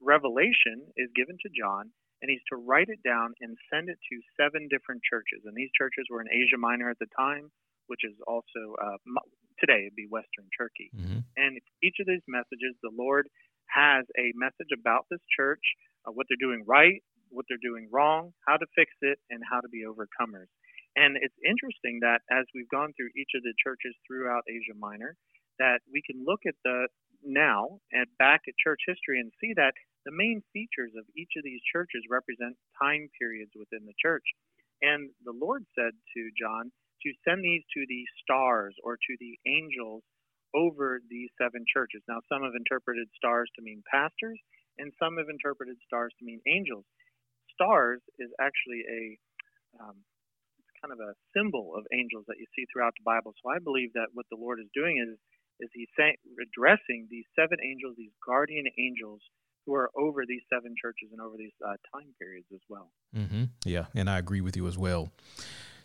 revelation 0.01 0.85
is 0.97 1.09
given 1.15 1.37
to 1.43 1.49
John, 1.51 1.91
and 2.23 2.31
he's 2.31 2.45
to 2.51 2.57
write 2.57 2.89
it 2.89 3.03
down 3.05 3.35
and 3.41 3.57
send 3.73 3.89
it 3.89 3.99
to 4.11 4.17
seven 4.41 4.69
different 4.69 5.03
churches. 5.05 5.45
And 5.45 5.55
these 5.55 5.71
churches 5.77 6.07
were 6.11 6.21
in 6.21 6.31
Asia 6.33 6.59
Minor 6.59 6.91
at 6.91 6.99
the 6.99 7.11
time, 7.17 7.51
which 7.87 8.01
is 8.05 8.17
also 8.27 8.77
uh, 8.81 8.99
today 9.61 9.87
it'd 9.87 9.97
be 9.97 10.09
Western 10.09 10.49
Turkey. 10.57 10.91
Mm-hmm. 10.97 11.21
And 11.37 11.61
each 11.83 12.01
of 12.01 12.07
these 12.07 12.25
messages, 12.27 12.75
the 12.83 12.95
Lord 12.95 13.29
has 13.69 14.05
a 14.19 14.33
message 14.37 14.73
about 14.73 15.07
this 15.11 15.23
church, 15.29 15.63
uh, 16.07 16.13
what 16.13 16.27
they're 16.29 16.41
doing 16.41 16.65
right, 16.67 17.03
what 17.31 17.45
they're 17.49 17.63
doing 17.63 17.89
wrong, 17.91 18.33
how 18.47 18.57
to 18.57 18.67
fix 18.75 18.93
it, 19.03 19.19
and 19.31 19.43
how 19.43 19.61
to 19.61 19.69
be 19.69 19.83
overcomers. 19.85 20.49
And 20.95 21.19
it's 21.19 21.35
interesting 21.43 21.99
that 22.07 22.23
as 22.31 22.47
we've 22.55 22.71
gone 22.71 22.95
through 22.95 23.11
each 23.19 23.35
of 23.35 23.43
the 23.43 23.55
churches 23.59 23.99
throughout 24.07 24.47
Asia 24.47 24.79
Minor, 24.79 25.19
that 25.59 25.83
we 25.91 26.03
can 26.07 26.23
look 26.23 26.47
at 26.47 26.55
the 26.63 26.87
now 27.25 27.81
and 27.93 28.07
back 28.19 28.43
at 28.47 28.55
church 28.57 28.81
history 28.87 29.21
and 29.21 29.33
see 29.41 29.53
that 29.57 29.75
the 30.05 30.13
main 30.13 30.43
features 30.53 30.93
of 30.97 31.05
each 31.17 31.33
of 31.37 31.45
these 31.45 31.61
churches 31.73 32.05
represent 32.11 32.57
time 32.81 33.09
periods 33.19 33.53
within 33.57 33.87
the 33.89 33.97
church. 34.01 34.25
And 34.83 35.11
the 35.25 35.33
Lord 35.33 35.65
said 35.75 35.97
to 35.97 36.23
John 36.37 36.71
to 37.03 37.11
send 37.25 37.45
these 37.45 37.65
to 37.73 37.83
the 37.89 38.05
stars 38.23 38.77
or 38.85 38.97
to 38.97 39.13
the 39.21 39.37
angels 39.49 40.05
over 40.55 41.01
these 41.11 41.31
seven 41.41 41.65
churches. 41.67 42.03
Now, 42.09 42.21
some 42.29 42.45
have 42.45 42.55
interpreted 42.55 43.09
stars 43.17 43.51
to 43.57 43.63
mean 43.63 43.83
pastors, 43.91 44.39
and 44.79 44.93
some 45.01 45.17
have 45.19 45.29
interpreted 45.29 45.77
stars 45.87 46.13
to 46.19 46.25
mean 46.25 46.41
angels. 46.47 46.85
Stars 47.53 48.01
is 48.19 48.31
actually 48.41 48.85
a 48.87 49.03
um, 49.83 49.99
kind 50.81 50.93
of 50.93 51.01
a 51.01 51.17
symbol 51.33 51.75
of 51.75 51.89
angels 51.97 52.25
that 52.29 52.39
you 52.39 52.47
see 52.55 52.67
throughout 52.71 52.95
the 53.01 53.07
Bible. 53.09 53.33
So 53.43 53.51
I 53.51 53.59
believe 53.59 53.93
that 53.95 54.13
what 54.13 54.27
the 54.31 54.39
Lord 54.39 54.61
is 54.61 54.71
doing 54.75 55.01
is 55.01 55.19
is 55.61 55.71
he's 55.73 55.89
saying, 55.97 56.17
addressing 56.41 57.09
these 57.11 57.25
seven 57.37 57.59
angels, 57.65 57.95
these 57.97 58.13
guardian 58.27 58.67
angels 58.79 59.21
who 59.67 59.75
are 59.75 59.91
over 59.97 60.25
these 60.27 60.43
seven 60.53 60.75
churches 60.81 61.09
and 61.13 61.21
over 61.21 61.37
these 61.37 61.53
uh, 61.65 61.77
time 61.93 62.09
periods 62.19 62.47
as 62.53 62.61
well. 62.69 62.91
Mm-hmm. 63.17 63.45
Yeah, 63.65 63.87
and 63.95 64.11
I 64.11 64.19
agree 64.19 64.41
with 64.41 64.57
you 64.57 64.67
as 64.67 64.77
well. 64.77 65.11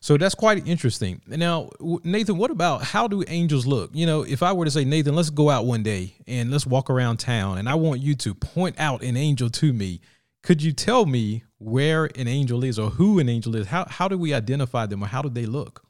So 0.01 0.17
that's 0.17 0.35
quite 0.35 0.65
interesting. 0.65 1.21
Now, 1.27 1.69
Nathan, 2.03 2.37
what 2.37 2.51
about 2.51 2.83
how 2.83 3.07
do 3.07 3.23
angels 3.27 3.65
look? 3.65 3.91
You 3.93 4.05
know, 4.05 4.21
if 4.23 4.41
I 4.41 4.53
were 4.53 4.65
to 4.65 4.71
say, 4.71 4.85
Nathan, 4.85 5.15
let's 5.15 5.29
go 5.29 5.49
out 5.49 5.65
one 5.65 5.83
day 5.83 6.15
and 6.25 6.51
let's 6.51 6.65
walk 6.65 6.89
around 6.89 7.17
town, 7.17 7.57
and 7.57 7.67
I 7.67 7.75
want 7.75 8.01
you 8.01 8.15
to 8.15 8.33
point 8.33 8.79
out 8.79 9.03
an 9.03 9.17
angel 9.17 9.49
to 9.49 9.73
me, 9.73 9.99
could 10.41 10.63
you 10.63 10.71
tell 10.71 11.05
me 11.05 11.43
where 11.57 12.05
an 12.15 12.29
angel 12.29 12.63
is 12.63 12.79
or 12.79 12.91
who 12.91 13.19
an 13.19 13.27
angel 13.27 13.55
is? 13.55 13.67
How, 13.67 13.85
how 13.89 14.07
do 14.07 14.17
we 14.17 14.33
identify 14.33 14.85
them 14.85 15.03
or 15.03 15.07
how 15.07 15.21
do 15.21 15.29
they 15.29 15.45
look? 15.45 15.83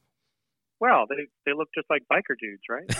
Well, 0.80 1.06
they 1.10 1.28
they 1.46 1.54
look 1.54 1.68
just 1.76 1.90
like 1.90 2.04
biker 2.12 2.36
dudes, 2.40 2.64
right? 2.70 2.90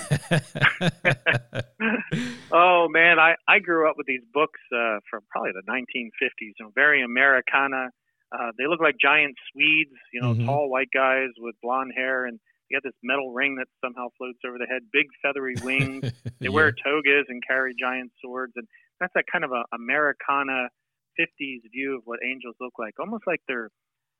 oh 2.52 2.88
man, 2.90 3.20
I 3.20 3.36
I 3.48 3.60
grew 3.60 3.90
up 3.90 3.96
with 3.98 4.08
these 4.08 4.24
books 4.34 4.60
uh, 4.74 5.00
from 5.10 5.22
probably 5.30 5.52
the 5.54 5.72
1950s. 5.72 6.30
You 6.40 6.54
know, 6.60 6.72
very 6.76 7.02
Americana. 7.04 7.92
Uh, 8.32 8.52
they 8.58 8.68
look 8.68 8.80
like 8.80 8.96
giant 9.02 9.36
Swedes, 9.52 9.98
you 10.14 10.22
know, 10.22 10.34
mm-hmm. 10.34 10.46
tall 10.46 10.70
white 10.70 10.90
guys 10.94 11.30
with 11.40 11.56
blonde 11.64 11.94
hair, 11.96 12.26
and 12.26 12.40
they 12.70 12.76
got 12.76 12.84
this 12.84 12.94
metal 13.02 13.34
ring 13.34 13.56
that 13.56 13.66
somehow 13.84 14.10
floats 14.18 14.38
over 14.46 14.60
the 14.60 14.68
head, 14.68 14.84
big 14.94 15.08
feathery 15.24 15.56
wings. 15.64 16.12
They 16.40 16.48
yeah. 16.48 16.50
wear 16.50 16.72
togas 16.72 17.26
and 17.28 17.42
carry 17.46 17.74
giant 17.80 18.12
swords, 18.22 18.54
and 18.56 18.68
that's 19.00 19.14
that 19.16 19.26
kind 19.32 19.44
of 19.44 19.52
a 19.52 19.64
Americana 19.74 20.70
50s 21.20 21.62
view 21.72 21.98
of 21.98 22.04
what 22.06 22.20
angels 22.24 22.56
look 22.62 22.74
like, 22.78 22.94
almost 23.00 23.24
like 23.26 23.42
they're 23.48 23.72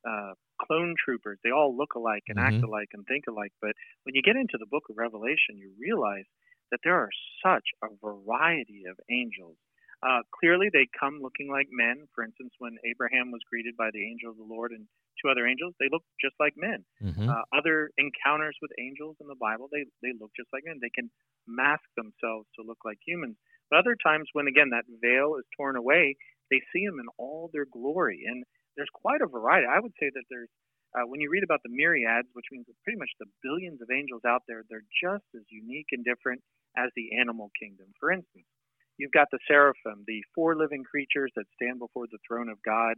uh, 0.08 0.34
clone 0.62 0.96
troopers. 1.04 1.40
They 1.44 1.52
all 1.52 1.76
look 1.76 1.96
alike 1.96 2.24
and 2.30 2.38
Mhm. 2.38 2.44
act 2.48 2.64
alike 2.64 2.90
and 2.94 3.06
think 3.08 3.26
alike. 3.28 3.54
But 3.62 3.74
when 4.04 4.16
you 4.16 4.22
get 4.22 4.36
into 4.36 4.58
the 4.58 4.68
book 4.68 4.84
of 4.90 4.98
Revelation, 4.98 5.58
you 5.58 5.74
realize 5.80 6.26
that 6.72 6.80
there 6.84 6.96
are 6.98 7.10
such 7.44 7.68
a 7.84 7.88
variety 8.04 8.84
of 8.86 9.00
angels. 9.10 9.58
Uh, 10.02 10.22
clearly, 10.32 10.70
they 10.72 10.88
come 10.98 11.20
looking 11.20 11.50
like 11.50 11.68
men. 11.72 12.08
For 12.16 12.24
instance, 12.24 12.54
when 12.60 12.78
Abraham 12.86 13.32
was 13.32 13.42
greeted 13.50 13.76
by 13.76 13.92
the 13.92 14.06
angel 14.08 14.32
of 14.32 14.38
the 14.38 14.44
Lord 14.44 14.72
and 14.72 14.88
two 15.22 15.30
other 15.30 15.46
angels, 15.46 15.76
they 15.80 15.90
look 15.92 16.04
just 16.22 16.36
like 16.40 16.54
men. 16.56 16.86
Mhm. 17.02 17.30
Uh, 17.30 17.44
other 17.54 17.92
encounters 17.98 18.58
with 18.62 18.72
angels 18.80 19.18
in 19.20 19.28
the 19.28 19.36
Bible, 19.36 19.68
they, 19.72 19.86
they 20.02 20.14
look 20.20 20.32
just 20.38 20.50
like 20.54 20.64
men. 20.66 20.80
They 20.82 20.90
can 20.90 21.12
mask 21.48 21.84
themselves 21.98 22.48
to 22.56 22.64
look 22.64 22.80
like 22.86 22.98
humans. 23.06 23.38
But 23.70 23.80
other 23.80 23.96
times, 24.02 24.30
when 24.34 24.48
again 24.48 24.70
that 24.70 24.86
veil 25.02 25.36
is 25.36 25.46
torn 25.58 25.76
away, 25.76 26.16
they 26.50 26.62
see 26.74 26.86
them 26.86 27.00
in 27.00 27.08
all 27.18 27.50
their 27.52 27.66
glory. 27.66 28.24
And 28.26 28.46
there's 28.80 28.96
quite 28.96 29.20
a 29.20 29.28
variety. 29.28 29.68
I 29.68 29.84
would 29.84 29.92
say 30.00 30.08
that 30.08 30.24
there's, 30.32 30.48
uh, 30.96 31.04
when 31.04 31.20
you 31.20 31.28
read 31.30 31.44
about 31.44 31.60
the 31.68 31.76
myriads, 31.76 32.32
which 32.32 32.48
means 32.52 32.66
pretty 32.88 32.98
much 32.98 33.12
the 33.20 33.28
billions 33.44 33.84
of 33.84 33.92
angels 33.92 34.24
out 34.24 34.48
there, 34.48 34.64
they're 34.72 34.88
just 35.04 35.28
as 35.36 35.44
unique 35.52 35.92
and 35.92 36.08
different 36.08 36.40
as 36.80 36.88
the 36.96 37.20
animal 37.20 37.52
kingdom. 37.60 37.92
For 38.00 38.10
instance, 38.10 38.48
you've 38.96 39.12
got 39.12 39.28
the 39.36 39.44
seraphim, 39.52 40.08
the 40.08 40.24
four 40.34 40.56
living 40.56 40.88
creatures 40.88 41.32
that 41.36 41.52
stand 41.60 41.84
before 41.84 42.08
the 42.08 42.24
throne 42.24 42.48
of 42.48 42.64
God. 42.64 42.96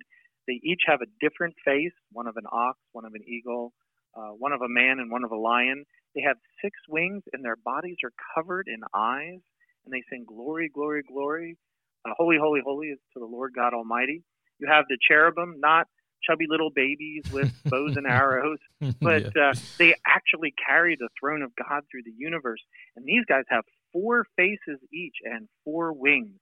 They 0.48 0.62
each 0.62 0.86
have 0.86 1.02
a 1.02 1.10
different 1.20 1.56
face 1.66 1.98
one 2.14 2.28
of 2.28 2.38
an 2.38 2.46
ox, 2.52 2.78
one 2.94 3.06
of 3.06 3.14
an 3.18 3.26
eagle, 3.26 3.74
uh, 4.16 4.38
one 4.38 4.54
of 4.54 4.62
a 4.62 4.70
man, 4.70 5.00
and 5.02 5.10
one 5.10 5.26
of 5.26 5.32
a 5.32 5.38
lion. 5.38 5.86
They 6.14 6.22
have 6.22 6.38
six 6.62 6.78
wings, 6.90 7.24
and 7.34 7.44
their 7.44 7.58
bodies 7.58 7.98
are 8.06 8.14
covered 8.36 8.68
in 8.70 8.82
eyes, 8.94 9.42
and 9.86 9.92
they 9.94 10.04
sing, 10.10 10.26
Glory, 10.28 10.70
glory, 10.70 11.02
glory. 11.02 11.58
Uh, 12.06 12.14
holy, 12.18 12.38
holy, 12.42 12.62
holy 12.66 12.88
is 12.88 13.00
to 13.14 13.20
the 13.20 13.26
Lord 13.26 13.54
God 13.56 13.74
Almighty. 13.74 14.24
You 14.62 14.68
have 14.70 14.86
the 14.88 14.98
cherubim, 15.02 15.60
not 15.60 15.88
chubby 16.24 16.46
little 16.48 16.70
babies 16.70 17.24
with 17.34 17.50
bows 17.66 17.98
and 17.98 18.06
arrows, 18.22 18.60
but 19.02 19.24
Yeah. 19.36 19.50
uh, 19.50 19.54
they 19.80 19.96
actually 20.06 20.54
carry 20.54 20.96
the 20.96 21.10
throne 21.20 21.42
of 21.42 21.52
God 21.56 21.82
through 21.90 22.04
the 22.06 22.14
universe. 22.16 22.62
And 22.96 23.04
these 23.06 23.26
guys 23.28 23.44
have 23.50 23.66
four 23.92 24.26
faces 24.38 24.80
each 24.94 25.16
and 25.26 25.50
four 25.66 25.92
wings. 25.94 26.38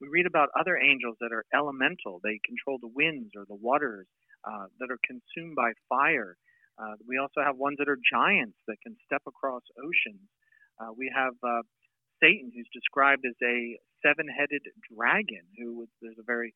We 0.00 0.08
read 0.08 0.26
about 0.26 0.50
other 0.58 0.76
angels 0.78 1.16
that 1.20 1.32
are 1.32 1.44
elemental. 1.52 2.20
They 2.22 2.38
control 2.46 2.78
the 2.80 2.88
winds 2.94 3.32
or 3.36 3.44
the 3.46 3.54
waters 3.58 4.06
uh, 4.44 4.66
that 4.78 4.90
are 4.90 4.98
consumed 5.04 5.56
by 5.56 5.72
fire. 5.88 6.36
Uh, 6.78 6.94
we 7.08 7.18
also 7.18 7.40
have 7.44 7.56
ones 7.56 7.78
that 7.78 7.88
are 7.88 7.98
giants 8.10 8.58
that 8.68 8.76
can 8.82 8.96
step 9.04 9.22
across 9.26 9.62
oceans. 9.78 10.28
Uh, 10.78 10.92
we 10.96 11.10
have 11.14 11.34
uh, 11.42 11.62
Satan, 12.22 12.50
who's 12.54 12.68
described 12.72 13.24
as 13.26 13.34
a 13.42 13.78
seven 14.02 14.26
headed 14.28 14.62
dragon, 14.94 15.42
who 15.58 15.78
was, 15.78 15.88
there's 16.02 16.18
a 16.18 16.26
very 16.26 16.54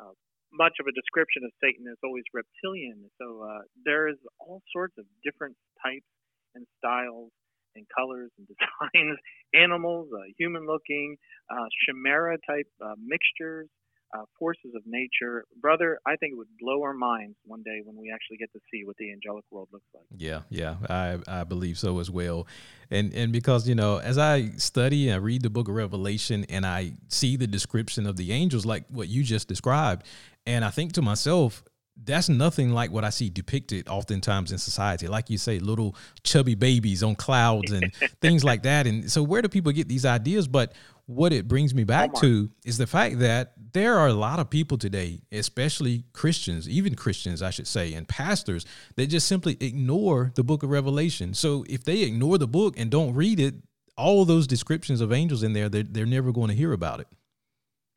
uh, 0.00 0.14
much 0.52 0.74
of 0.80 0.86
a 0.86 0.94
description 0.94 1.42
of 1.44 1.52
Satan 1.62 1.86
is 1.90 1.98
always 2.04 2.24
reptilian. 2.32 3.10
So 3.20 3.42
uh, 3.42 3.62
there 3.84 4.08
is 4.08 4.16
all 4.38 4.62
sorts 4.72 4.94
of 4.98 5.04
different 5.24 5.56
types 5.82 6.06
and 6.54 6.66
styles 6.78 7.30
and 7.74 7.84
colors 7.92 8.30
and 8.38 8.48
designs, 8.52 9.18
animals, 9.54 10.08
uh, 10.12 10.24
human 10.38 10.66
looking, 10.66 11.16
uh, 11.50 11.66
chimera 11.84 12.38
type 12.48 12.68
uh, 12.82 12.94
mixtures, 12.98 13.68
uh, 14.14 14.24
forces 14.38 14.72
of 14.74 14.82
nature. 14.86 15.44
Brother, 15.60 15.98
I 16.06 16.16
think 16.16 16.32
it 16.32 16.36
would 16.36 16.48
blow 16.58 16.82
our 16.82 16.92
minds 16.92 17.36
one 17.44 17.62
day 17.62 17.80
when 17.84 17.96
we 17.96 18.10
actually 18.12 18.36
get 18.36 18.52
to 18.52 18.60
see 18.70 18.84
what 18.84 18.96
the 18.96 19.12
angelic 19.12 19.44
world 19.50 19.68
looks 19.72 19.86
like. 19.94 20.04
Yeah, 20.16 20.42
yeah, 20.50 20.76
I 20.88 21.18
I 21.26 21.44
believe 21.44 21.78
so 21.78 21.98
as 21.98 22.10
well, 22.10 22.46
and 22.90 23.12
and 23.14 23.32
because 23.32 23.68
you 23.68 23.74
know 23.74 23.98
as 23.98 24.18
I 24.18 24.50
study 24.56 25.08
and 25.08 25.14
I 25.14 25.18
read 25.18 25.42
the 25.42 25.50
Book 25.50 25.68
of 25.68 25.74
Revelation 25.74 26.44
and 26.48 26.66
I 26.66 26.92
see 27.08 27.36
the 27.36 27.46
description 27.46 28.06
of 28.06 28.16
the 28.16 28.32
angels 28.32 28.64
like 28.64 28.84
what 28.88 29.08
you 29.08 29.22
just 29.22 29.48
described, 29.48 30.06
and 30.46 30.64
I 30.64 30.70
think 30.70 30.92
to 30.92 31.02
myself. 31.02 31.62
That's 32.04 32.28
nothing 32.28 32.70
like 32.70 32.90
what 32.90 33.04
I 33.04 33.10
see 33.10 33.30
depicted 33.30 33.88
oftentimes 33.88 34.52
in 34.52 34.58
society. 34.58 35.08
Like 35.08 35.30
you 35.30 35.38
say, 35.38 35.58
little 35.58 35.96
chubby 36.22 36.54
babies 36.54 37.02
on 37.02 37.16
clouds 37.16 37.72
and 37.72 37.92
things 38.20 38.44
like 38.44 38.62
that. 38.62 38.86
And 38.86 39.10
so, 39.10 39.22
where 39.22 39.42
do 39.42 39.48
people 39.48 39.72
get 39.72 39.88
these 39.88 40.04
ideas? 40.04 40.46
But 40.46 40.72
what 41.06 41.32
it 41.32 41.46
brings 41.46 41.72
me 41.72 41.84
back 41.84 42.10
Walmart. 42.10 42.20
to 42.20 42.50
is 42.64 42.78
the 42.78 42.86
fact 42.86 43.20
that 43.20 43.52
there 43.72 43.96
are 43.96 44.08
a 44.08 44.12
lot 44.12 44.40
of 44.40 44.50
people 44.50 44.76
today, 44.76 45.20
especially 45.30 46.04
Christians, 46.12 46.68
even 46.68 46.94
Christians, 46.94 47.42
I 47.42 47.50
should 47.50 47.68
say, 47.68 47.94
and 47.94 48.08
pastors 48.08 48.66
that 48.96 49.06
just 49.06 49.28
simply 49.28 49.56
ignore 49.60 50.32
the 50.34 50.42
book 50.42 50.62
of 50.62 50.70
Revelation. 50.70 51.34
So 51.34 51.64
if 51.68 51.84
they 51.84 52.02
ignore 52.02 52.38
the 52.38 52.48
book 52.48 52.74
and 52.78 52.90
don't 52.90 53.14
read 53.14 53.38
it, 53.38 53.54
all 53.96 54.24
those 54.24 54.46
descriptions 54.46 55.00
of 55.00 55.12
angels 55.12 55.42
in 55.42 55.52
there, 55.52 55.68
they're, 55.68 55.84
they're 55.84 56.06
never 56.06 56.32
going 56.32 56.48
to 56.48 56.54
hear 56.54 56.72
about 56.72 57.00
it. 57.00 57.06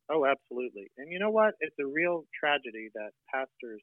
Oh, 0.10 0.26
absolutely. 0.26 0.90
And 0.98 1.12
you 1.12 1.20
know 1.20 1.30
what? 1.30 1.54
It's 1.60 1.76
a 1.80 1.86
real 1.86 2.26
tragedy 2.38 2.90
that 2.96 3.12
pastors 3.34 3.82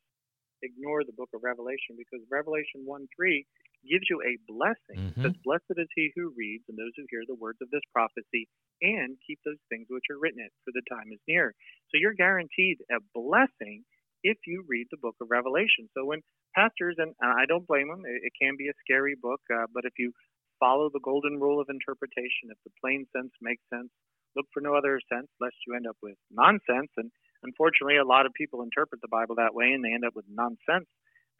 ignore 0.63 1.05
the 1.05 1.13
book 1.13 1.31
of 1.35 1.43
Revelation 1.45 1.97
because 1.97 2.27
Revelation 2.31 2.83
1 2.85 3.09
3 3.17 3.47
gives 3.89 4.07
you 4.11 4.23
a 4.23 4.39
blessing. 4.51 5.03
It 5.07 5.17
Mhm. 5.17 5.27
says, 5.27 5.37
Blessed 5.45 5.71
is 5.79 5.89
he 5.95 6.13
who 6.17 6.35
reads 6.37 6.65
and 6.69 6.79
those 6.79 6.93
who 6.97 7.07
hear 7.11 7.23
the 7.27 7.37
words 7.39 7.59
of 7.63 7.71
this 7.71 7.85
prophecy 7.93 8.49
and 8.83 9.19
keep 9.27 9.39
those 9.45 9.61
things 9.71 9.87
which 9.91 10.07
are 10.11 10.19
written 10.19 10.41
in 10.41 10.47
it, 10.47 10.53
for 10.65 10.73
the 10.75 10.83
time 10.91 11.13
is 11.13 11.21
near. 11.29 11.55
So 11.91 11.99
you're 12.01 12.15
guaranteed 12.19 12.79
a 12.91 12.99
blessing 13.15 13.85
if 14.25 14.39
you 14.47 14.65
read 14.69 14.89
the 14.91 14.99
book 14.99 15.17
of 15.21 15.31
Revelation. 15.31 15.89
So 15.95 16.05
when 16.07 16.23
pastors, 16.57 16.97
and 16.99 17.15
I 17.23 17.47
don't 17.47 17.67
blame 17.67 17.89
them, 17.89 18.03
it, 18.07 18.23
it 18.27 18.33
can 18.41 18.57
be 18.59 18.69
a 18.69 18.79
scary 18.85 19.15
book, 19.21 19.41
uh, 19.55 19.67
but 19.73 19.85
if 19.85 19.95
you 19.99 20.13
follow 20.61 20.91
the 20.93 21.01
golden 21.05 21.39
rule 21.41 21.61
of 21.61 21.69
interpretation, 21.71 22.51
if 22.51 22.59
the 22.65 22.73
plain 22.83 23.07
sense 23.15 23.33
makes 23.41 23.63
sense, 23.73 23.91
look 24.37 24.47
for 24.53 24.61
no 24.61 24.75
other 24.75 25.01
sense 25.11 25.29
lest 25.41 25.57
you 25.67 25.75
end 25.75 25.87
up 25.87 25.97
with 26.03 26.17
nonsense. 26.31 26.93
And 26.97 27.11
unfortunately, 27.43 27.97
a 27.97 28.05
lot 28.05 28.27
of 28.27 28.33
people 28.35 28.63
interpret 28.63 29.01
the 29.01 29.09
Bible 29.09 29.37
that 29.37 29.55
way 29.55 29.73
and 29.73 29.85
they 29.85 29.93
end 29.93 30.05
up 30.05 30.15
with 30.15 30.27
nonsense 30.29 30.87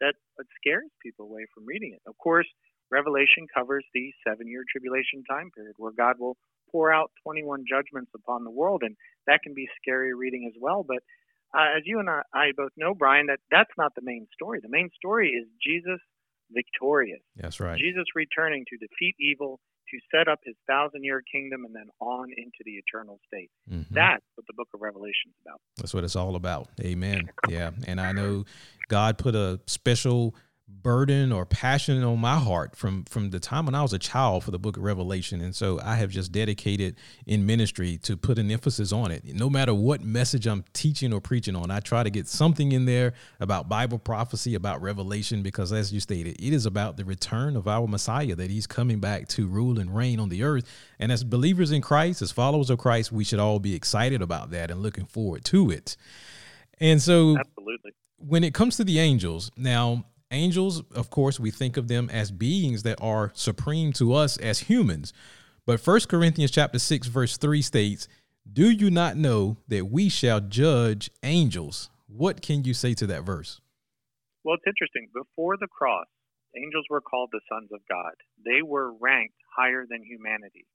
that 0.01 0.13
scares 0.61 0.89
people 1.01 1.25
away 1.25 1.45
from 1.53 1.65
reading 1.65 1.93
it. 1.93 2.01
Of 2.07 2.17
course, 2.17 2.47
Revelation 2.91 3.47
covers 3.53 3.85
the 3.93 4.11
seven 4.25 4.47
year 4.47 4.63
tribulation 4.69 5.23
time 5.29 5.51
period 5.55 5.75
where 5.77 5.91
God 5.91 6.15
will 6.19 6.37
pour 6.71 6.91
out 6.91 7.11
21 7.23 7.65
judgments 7.67 8.11
upon 8.15 8.43
the 8.43 8.51
world. 8.51 8.81
And 8.83 8.95
that 9.25 9.41
can 9.43 9.53
be 9.53 9.67
scary 9.81 10.13
reading 10.13 10.45
as 10.47 10.57
well. 10.59 10.85
But 10.87 10.99
uh, 11.57 11.77
as 11.77 11.83
you 11.85 11.99
and 11.99 12.09
I, 12.09 12.21
I 12.33 12.51
both 12.55 12.71
know, 12.77 12.93
Brian, 12.93 13.27
that 13.27 13.39
that's 13.51 13.71
not 13.77 13.95
the 13.95 14.01
main 14.03 14.27
story. 14.33 14.59
The 14.61 14.69
main 14.69 14.89
story 14.95 15.29
is 15.29 15.47
Jesus 15.63 15.99
victorious. 16.51 17.21
That's 17.35 17.59
right. 17.59 17.79
Jesus 17.79 18.05
returning 18.15 18.65
to 18.69 18.77
defeat 18.77 19.15
evil, 19.19 19.59
to 19.89 19.99
set 20.15 20.27
up 20.27 20.39
his 20.43 20.55
thousand 20.67 21.03
year 21.03 21.21
kingdom, 21.31 21.65
and 21.65 21.75
then 21.75 21.87
on 21.99 22.29
into 22.35 22.59
the 22.65 22.71
eternal 22.73 23.19
state. 23.27 23.49
Mhm. 23.71 23.87
That's 23.91 24.23
what 24.35 24.45
the 24.47 24.53
book 24.53 24.67
of 24.73 24.81
Revelation 24.81 25.29
is 25.29 25.35
about. 25.45 25.61
That's 25.77 25.93
what 25.93 26.03
it's 26.03 26.15
all 26.15 26.35
about. 26.35 26.69
Amen. 26.81 27.29
Yeah. 27.49 27.71
And 27.87 27.99
I 28.01 28.11
know 28.11 28.45
God 28.89 29.17
put 29.17 29.35
a 29.35 29.59
special 29.67 30.35
burden 30.69 31.31
or 31.31 31.45
passion 31.45 32.03
on 32.03 32.19
my 32.19 32.37
heart 32.37 32.75
from 32.75 33.03
from 33.05 33.29
the 33.29 33.39
time 33.39 33.65
when 33.65 33.75
I 33.75 33.81
was 33.81 33.93
a 33.93 33.99
child 33.99 34.43
for 34.43 34.51
the 34.51 34.59
book 34.59 34.77
of 34.77 34.83
Revelation. 34.83 35.41
And 35.41 35.55
so 35.55 35.79
I 35.81 35.95
have 35.95 36.09
just 36.09 36.31
dedicated 36.31 36.95
in 37.25 37.45
ministry 37.45 37.97
to 38.03 38.17
put 38.17 38.37
an 38.37 38.51
emphasis 38.51 38.91
on 38.91 39.11
it. 39.11 39.23
No 39.25 39.49
matter 39.49 39.73
what 39.73 40.01
message 40.01 40.45
I'm 40.45 40.65
teaching 40.73 41.13
or 41.13 41.21
preaching 41.21 41.55
on, 41.55 41.71
I 41.71 41.79
try 41.79 42.03
to 42.03 42.09
get 42.09 42.27
something 42.27 42.73
in 42.73 42.85
there 42.85 43.13
about 43.39 43.69
Bible 43.69 43.97
prophecy, 43.97 44.55
about 44.55 44.81
revelation, 44.81 45.41
because 45.41 45.71
as 45.71 45.93
you 45.93 45.99
stated, 45.99 46.35
it 46.41 46.53
is 46.53 46.65
about 46.65 46.97
the 46.97 47.05
return 47.05 47.55
of 47.55 47.67
our 47.67 47.87
Messiah, 47.87 48.35
that 48.35 48.49
he's 48.49 48.67
coming 48.67 48.99
back 48.99 49.27
to 49.29 49.47
rule 49.47 49.79
and 49.79 49.95
reign 49.95 50.19
on 50.19 50.29
the 50.29 50.43
earth. 50.43 50.65
And 50.99 51.11
as 51.11 51.23
believers 51.23 51.71
in 51.71 51.81
Christ, 51.81 52.21
as 52.21 52.31
followers 52.31 52.69
of 52.69 52.77
Christ, 52.77 53.11
we 53.11 53.23
should 53.23 53.39
all 53.39 53.59
be 53.59 53.73
excited 53.73 54.21
about 54.21 54.51
that 54.51 54.69
and 54.69 54.81
looking 54.81 55.05
forward 55.05 55.45
to 55.45 55.71
it. 55.71 55.95
And 56.79 57.01
so 57.01 57.37
Absolutely. 57.37 57.93
when 58.17 58.43
it 58.43 58.53
comes 58.53 58.77
to 58.77 58.83
the 58.83 58.99
angels, 58.99 59.49
now 59.57 60.05
angels, 60.31 60.83
of 60.91 61.09
course, 61.09 61.39
we 61.39 61.51
think 61.51 61.77
of 61.77 61.87
them 61.87 62.09
as 62.09 62.31
beings 62.31 62.83
that 62.83 62.99
are 63.01 63.31
supreme 63.35 63.93
to 63.93 64.13
us 64.13 64.37
as 64.37 64.59
humans. 64.59 65.13
But 65.65 65.79
First 65.79 66.09
Corinthians 66.09 66.51
chapter 66.51 66.79
6 66.79 67.07
verse 67.07 67.37
3 67.37 67.61
states, 67.61 68.07
"Do 68.51 68.69
you 68.69 68.89
not 68.89 69.17
know 69.17 69.57
that 69.67 69.87
we 69.87 70.09
shall 70.09 70.39
judge 70.39 71.09
angels?" 71.23 71.89
What 72.07 72.41
can 72.41 72.63
you 72.63 72.73
say 72.73 72.93
to 72.95 73.07
that 73.07 73.23
verse? 73.23 73.59
Well, 74.43 74.55
it's 74.55 74.67
interesting. 74.67 75.09
Before 75.13 75.57
the 75.57 75.67
cross, 75.67 76.07
angels 76.55 76.85
were 76.89 77.01
called 77.01 77.29
the 77.31 77.41
sons 77.49 77.71
of 77.73 77.81
God. 77.89 78.15
They 78.45 78.61
were 78.61 78.93
ranked 78.93 79.35
higher 79.55 79.85
than 79.85 80.03
humanity. 80.03 80.65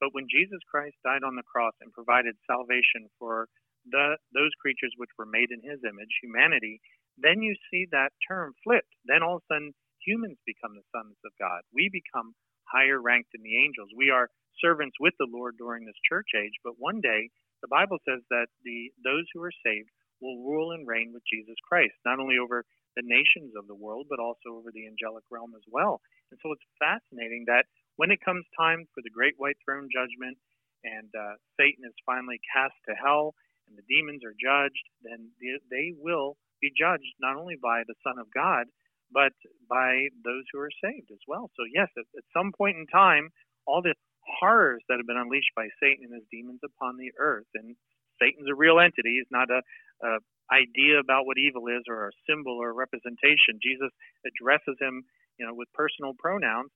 But 0.00 0.12
when 0.12 0.28
Jesus 0.28 0.60
Christ 0.70 0.96
died 1.02 1.24
on 1.24 1.36
the 1.36 1.42
cross 1.42 1.74
and 1.80 1.92
provided 1.92 2.36
salvation 2.46 3.08
for 3.18 3.48
the 3.86 4.18
those 4.32 4.52
creatures 4.60 4.92
which 4.96 5.10
were 5.16 5.26
made 5.26 5.50
in 5.50 5.62
his 5.62 5.82
image, 5.82 6.12
humanity, 6.20 6.80
then 7.18 7.42
you 7.42 7.54
see 7.70 7.86
that 7.90 8.12
term 8.26 8.54
flipped. 8.64 8.92
Then 9.04 9.22
all 9.22 9.36
of 9.36 9.42
a 9.50 9.54
sudden 9.54 9.74
humans 10.04 10.38
become 10.46 10.74
the 10.74 10.88
sons 10.90 11.16
of 11.24 11.32
God. 11.38 11.62
We 11.74 11.88
become 11.92 12.34
higher 12.66 13.00
ranked 13.00 13.32
than 13.32 13.42
the 13.42 13.58
angels. 13.62 13.90
We 13.96 14.10
are 14.10 14.30
servants 14.60 14.96
with 15.00 15.14
the 15.18 15.30
Lord 15.30 15.56
during 15.58 15.84
this 15.84 15.98
church 16.08 16.34
age, 16.36 16.56
but 16.64 16.78
one 16.78 17.00
day 17.00 17.30
the 17.62 17.70
Bible 17.70 17.98
says 18.08 18.20
that 18.30 18.50
the 18.64 18.90
those 19.04 19.26
who 19.32 19.42
are 19.42 19.54
saved 19.64 19.90
will 20.20 20.44
rule 20.46 20.72
and 20.72 20.86
reign 20.86 21.10
with 21.12 21.22
Jesus 21.26 21.58
Christ, 21.66 21.94
not 22.06 22.20
only 22.20 22.38
over 22.38 22.64
the 22.94 23.02
nations 23.04 23.54
of 23.58 23.66
the 23.66 23.74
world, 23.74 24.06
but 24.08 24.20
also 24.22 24.54
over 24.54 24.70
the 24.70 24.86
angelic 24.86 25.24
realm 25.30 25.54
as 25.56 25.66
well. 25.66 26.00
And 26.30 26.38
so 26.42 26.52
it's 26.52 26.66
fascinating 26.78 27.44
that 27.48 27.66
when 27.96 28.10
it 28.10 28.24
comes 28.24 28.44
time 28.58 28.86
for 28.94 29.02
the 29.02 29.10
great 29.10 29.34
white 29.38 29.58
throne 29.64 29.88
judgment 29.90 30.38
and 30.84 31.10
uh, 31.14 31.34
Satan 31.58 31.84
is 31.86 31.94
finally 32.06 32.38
cast 32.52 32.76
to 32.88 32.94
hell 32.94 33.34
and 33.66 33.78
the 33.78 33.86
demons 33.88 34.22
are 34.24 34.36
judged, 34.36 34.84
then 35.02 35.30
they 35.70 35.94
will 35.96 36.36
be 36.62 36.70
judged 36.70 37.12
not 37.20 37.36
only 37.36 37.58
by 37.60 37.82
the 37.84 37.98
Son 38.06 38.16
of 38.22 38.30
God, 38.32 38.70
but 39.12 39.34
by 39.68 40.08
those 40.24 40.46
who 40.48 40.62
are 40.62 40.72
saved 40.80 41.10
as 41.12 41.20
well. 41.28 41.50
So, 41.58 41.68
yes, 41.68 41.90
at, 41.98 42.06
at 42.16 42.24
some 42.32 42.54
point 42.56 42.78
in 42.78 42.86
time, 42.86 43.28
all 43.66 43.82
the 43.82 43.98
horrors 44.40 44.80
that 44.88 44.96
have 44.96 45.06
been 45.06 45.20
unleashed 45.20 45.52
by 45.58 45.68
Satan 45.82 46.06
and 46.08 46.14
his 46.14 46.30
demons 46.30 46.62
upon 46.64 46.96
the 46.96 47.12
earth, 47.18 47.50
and 47.52 47.76
Satan's 48.22 48.48
a 48.48 48.54
real 48.54 48.78
entity, 48.80 49.18
he's 49.18 49.34
not 49.34 49.50
a, 49.50 49.60
a 50.06 50.10
idea 50.54 51.00
about 51.00 51.26
what 51.26 51.36
evil 51.36 51.66
is 51.68 51.84
or 51.88 52.08
a 52.08 52.18
symbol 52.28 52.56
or 52.56 52.70
a 52.70 52.78
representation. 52.78 53.60
Jesus 53.60 53.90
addresses 54.24 54.76
him, 54.80 55.04
you 55.38 55.44
know, 55.44 55.54
with 55.54 55.68
personal 55.74 56.14
pronouns. 56.18 56.70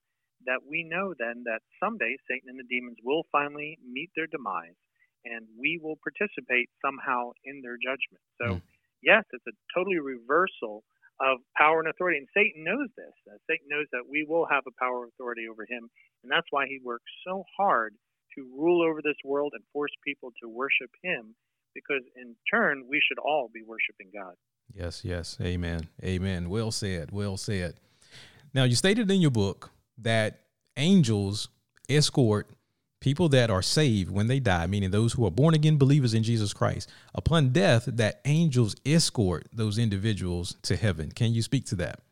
That 0.45 0.61
we 0.69 0.85
know 0.85 1.15
then 1.17 1.49
that 1.49 1.65
someday 1.81 2.15
Satan 2.29 2.53
and 2.53 2.61
the 2.61 2.69
demons 2.69 2.99
will 3.03 3.25
finally 3.33 3.79
meet 3.81 4.11
their 4.15 4.29
demise, 4.29 4.77
and 5.25 5.49
we 5.59 5.81
will 5.83 5.97
participate 6.05 6.69
somehow 6.85 7.33
in 7.43 7.65
their 7.65 7.81
judgment. 7.81 8.21
So, 8.37 8.47
mm. 8.61 8.63
Yes, 9.07 9.25
it's 9.33 9.47
a 9.47 9.55
totally 9.75 10.01
reversal 10.01 10.83
of 11.21 11.39
power 11.57 11.81
and 11.81 11.89
authority. 11.89 12.19
And 12.19 12.29
Satan 12.37 12.65
knows 12.65 12.89
this. 12.97 13.15
Uh, 13.27 13.39
Satan 13.49 13.69
knows 13.71 13.87
that 13.93 14.05
we 14.11 14.27
will 14.29 14.47
have 14.51 14.65
a 14.67 14.75
power 14.79 15.05
of 15.05 15.11
authority 15.15 15.49
over 15.51 15.63
him. 15.63 15.89
And 16.23 16.31
that's 16.31 16.47
why 16.51 16.67
he 16.67 16.79
works 16.85 17.09
so 17.27 17.45
hard 17.57 17.95
to 18.37 18.45
rule 18.55 18.83
over 18.83 19.01
this 19.01 19.17
world 19.25 19.53
and 19.55 19.65
force 19.73 19.93
people 20.05 20.31
to 20.43 20.49
worship 20.49 20.91
him, 21.03 21.35
because 21.75 22.03
in 22.17 22.37
turn, 22.53 22.85
we 22.87 23.01
should 23.01 23.19
all 23.19 23.49
be 23.55 23.63
worshiping 23.67 24.11
God. 24.13 24.35
Yes, 24.75 25.05
yes. 25.05 25.39
Amen. 25.41 25.89
Amen. 26.05 26.51
Well 26.51 26.71
said. 26.71 27.13
Well 27.13 27.39
said. 27.39 27.77
Now, 28.53 28.65
you 28.65 28.75
stated 28.75 29.11
in 29.11 29.23
your 29.23 29.31
book 29.31 29.71
that 29.97 30.41
angels 30.77 31.49
escort 31.89 32.51
people 33.07 33.29
that 33.31 33.55
are 33.55 33.63
saved 33.63 34.11
when 34.11 34.27
they 34.27 34.43
die, 34.43 34.67
meaning 34.67 34.91
those 34.91 35.15
who 35.15 35.23
are 35.23 35.31
born 35.31 35.55
again 35.55 35.79
believers 35.79 36.11
in 36.11 36.27
Jesus 36.27 36.51
Christ, 36.51 36.91
upon 37.15 37.55
death, 37.55 37.87
that 37.87 38.19
angels 38.27 38.75
escort 38.83 39.47
those 39.55 39.79
individuals 39.79 40.59
to 40.67 40.75
heaven. 40.75 41.15
Can 41.15 41.31
you 41.31 41.39
speak 41.39 41.71
to 41.71 41.79
that? 41.79 42.03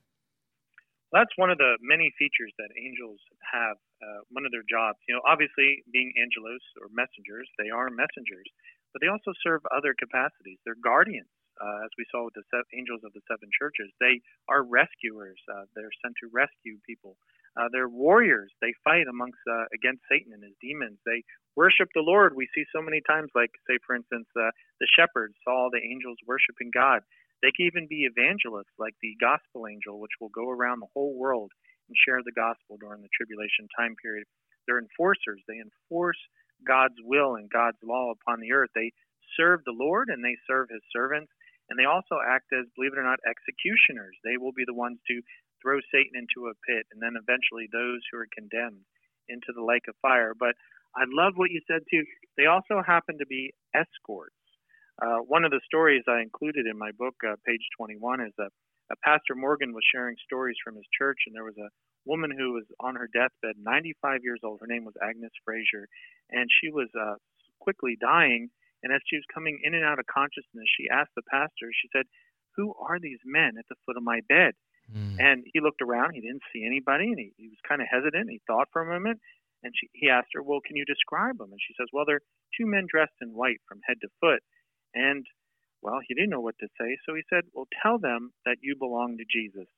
That's 1.10 1.34
one 1.34 1.50
of 1.50 1.58
the 1.58 1.82
many 1.82 2.14
features 2.14 2.54
that 2.62 2.70
angels 2.78 3.18
have. 3.42 3.74
Uh, 3.98 4.22
one 4.30 4.46
of 4.46 4.54
their 4.54 4.62
jobs, 4.70 5.02
you 5.10 5.18
know, 5.18 5.22
obviously 5.26 5.82
being 5.90 6.14
angelos 6.14 6.62
or 6.78 6.86
messengers, 6.94 7.50
they 7.58 7.74
are 7.74 7.90
messengers, 7.90 8.46
but 8.94 9.02
they 9.02 9.10
also 9.10 9.34
serve 9.42 9.66
other 9.74 9.98
capacities. 9.98 10.62
They're 10.62 10.78
guardians, 10.78 11.26
uh, 11.58 11.82
as 11.82 11.90
we 11.98 12.06
saw 12.14 12.30
with 12.30 12.38
the 12.38 12.46
angels 12.70 13.02
of 13.02 13.10
the 13.18 13.24
seven 13.26 13.50
churches. 13.50 13.90
They 13.98 14.22
are 14.46 14.62
rescuers. 14.62 15.42
Uh, 15.50 15.66
they're 15.74 15.90
sent 16.06 16.14
to 16.22 16.30
rescue 16.30 16.78
people. 16.86 17.18
Uh, 17.56 17.70
they're 17.70 17.88
warriors. 17.88 18.50
They 18.60 18.74
fight 18.82 19.06
amongst 19.08 19.38
uh, 19.46 19.70
against 19.74 20.02
Satan 20.10 20.34
and 20.34 20.42
his 20.42 20.58
demons. 20.60 20.98
They 21.06 21.22
worship 21.54 21.88
the 21.94 22.02
Lord. 22.02 22.34
We 22.34 22.48
see 22.54 22.64
so 22.74 22.82
many 22.82 23.00
times, 23.06 23.30
like 23.34 23.50
say 23.70 23.78
for 23.86 23.94
instance, 23.94 24.26
uh, 24.34 24.50
the 24.80 24.90
shepherds 24.90 25.34
saw 25.44 25.70
the 25.70 25.82
angels 25.82 26.18
worshiping 26.26 26.70
God. 26.74 27.02
They 27.42 27.52
can 27.54 27.66
even 27.66 27.86
be 27.86 28.08
evangelists, 28.08 28.74
like 28.78 28.94
the 29.02 29.14
gospel 29.20 29.68
angel, 29.68 30.00
which 30.00 30.16
will 30.20 30.32
go 30.34 30.48
around 30.50 30.80
the 30.80 30.90
whole 30.94 31.14
world 31.14 31.52
and 31.88 31.94
share 31.94 32.24
the 32.24 32.34
gospel 32.34 32.80
during 32.80 33.02
the 33.02 33.12
tribulation 33.12 33.68
time 33.76 33.94
period. 34.00 34.24
They're 34.66 34.80
enforcers. 34.80 35.44
They 35.46 35.60
enforce 35.60 36.18
God's 36.66 36.98
will 37.04 37.36
and 37.36 37.50
God's 37.50 37.78
law 37.84 38.12
upon 38.12 38.40
the 38.40 38.52
earth. 38.52 38.70
They 38.74 38.92
serve 39.36 39.60
the 39.64 39.76
Lord 39.76 40.08
and 40.08 40.24
they 40.24 40.36
serve 40.48 40.72
His 40.72 40.82
servants. 40.90 41.30
And 41.70 41.78
they 41.78 41.88
also 41.88 42.20
act 42.20 42.52
as, 42.52 42.68
believe 42.76 42.92
it 42.92 43.00
or 43.00 43.08
not, 43.08 43.24
executioners. 43.24 44.16
They 44.24 44.36
will 44.36 44.52
be 44.52 44.68
the 44.68 44.76
ones 44.76 45.00
to 45.08 45.20
throw 45.64 45.80
Satan 45.88 46.12
into 46.12 46.52
a 46.52 46.58
pit, 46.68 46.84
and 46.92 47.00
then 47.00 47.16
eventually 47.16 47.72
those 47.72 48.04
who 48.12 48.20
are 48.20 48.28
condemned 48.36 48.84
into 49.32 49.56
the 49.56 49.64
lake 49.64 49.88
of 49.88 49.96
fire. 50.04 50.36
But 50.36 50.52
I 50.92 51.08
love 51.08 51.34
what 51.40 51.50
you 51.50 51.64
said 51.64 51.82
too. 51.88 52.04
They 52.36 52.44
also 52.44 52.84
happen 52.84 53.16
to 53.18 53.26
be 53.26 53.56
escorts. 53.72 54.36
Uh, 55.00 55.24
one 55.26 55.44
of 55.44 55.50
the 55.50 55.64
stories 55.64 56.04
I 56.06 56.20
included 56.20 56.66
in 56.68 56.78
my 56.78 56.92
book, 56.92 57.16
uh, 57.26 57.34
page 57.48 57.64
21, 57.80 58.20
is 58.20 58.36
a, 58.38 58.52
a 58.92 58.96
Pastor 59.02 59.34
Morgan 59.34 59.72
was 59.72 59.82
sharing 59.90 60.14
stories 60.22 60.56
from 60.62 60.76
his 60.76 60.86
church, 60.96 61.18
and 61.26 61.34
there 61.34 61.48
was 61.48 61.58
a 61.58 61.72
woman 62.04 62.30
who 62.30 62.52
was 62.52 62.64
on 62.78 62.94
her 62.94 63.08
deathbed, 63.10 63.56
95 63.58 64.20
years 64.22 64.40
old. 64.44 64.60
Her 64.60 64.68
name 64.68 64.84
was 64.84 64.94
Agnes 65.02 65.32
Frazier, 65.44 65.88
and 66.30 66.46
she 66.60 66.70
was 66.70 66.88
uh, 66.94 67.16
quickly 67.58 67.96
dying. 68.00 68.50
And 68.84 68.92
as 68.92 69.00
she 69.08 69.16
was 69.16 69.24
coming 69.32 69.58
in 69.64 69.74
and 69.74 69.84
out 69.84 69.98
of 69.98 70.06
consciousness, 70.06 70.68
she 70.76 70.92
asked 70.92 71.16
the 71.16 71.26
pastor, 71.26 71.72
she 71.72 71.88
said, 71.90 72.04
Who 72.56 72.74
are 72.78 73.00
these 73.00 73.18
men 73.24 73.56
at 73.58 73.64
the 73.68 73.80
foot 73.86 73.96
of 73.96 74.04
my 74.04 74.20
bed? 74.28 74.52
Mm. 74.92 75.16
And 75.18 75.44
he 75.52 75.60
looked 75.60 75.82
around. 75.82 76.12
He 76.12 76.20
didn't 76.20 76.42
see 76.52 76.64
anybody, 76.64 77.08
and 77.08 77.18
he, 77.18 77.32
he 77.36 77.48
was 77.48 77.58
kind 77.66 77.80
of 77.80 77.88
hesitant. 77.90 78.30
He 78.30 78.40
thought 78.46 78.68
for 78.72 78.82
a 78.82 78.92
moment, 78.92 79.20
and 79.62 79.72
she, 79.74 79.88
he 79.92 80.08
asked 80.08 80.34
her, 80.34 80.42
"Well, 80.42 80.60
can 80.60 80.76
you 80.76 80.84
describe 80.84 81.38
them?" 81.38 81.50
And 81.50 81.60
she 81.60 81.74
says, 81.78 81.88
"Well, 81.92 82.04
they're 82.06 82.24
two 82.58 82.66
men 82.66 82.86
dressed 82.88 83.16
in 83.20 83.32
white 83.34 83.60
from 83.68 83.80
head 83.86 83.98
to 84.02 84.08
foot." 84.20 84.42
And 84.94 85.26
well, 85.82 86.00
he 86.06 86.14
didn't 86.14 86.30
know 86.30 86.40
what 86.40 86.58
to 86.60 86.68
say, 86.80 86.96
so 87.06 87.14
he 87.14 87.22
said, 87.28 87.44
"Well, 87.52 87.68
tell 87.82 87.98
them 87.98 88.32
that 88.44 88.58
you 88.60 88.76
belong 88.76 89.16
to 89.18 89.24
Jesus." 89.24 89.68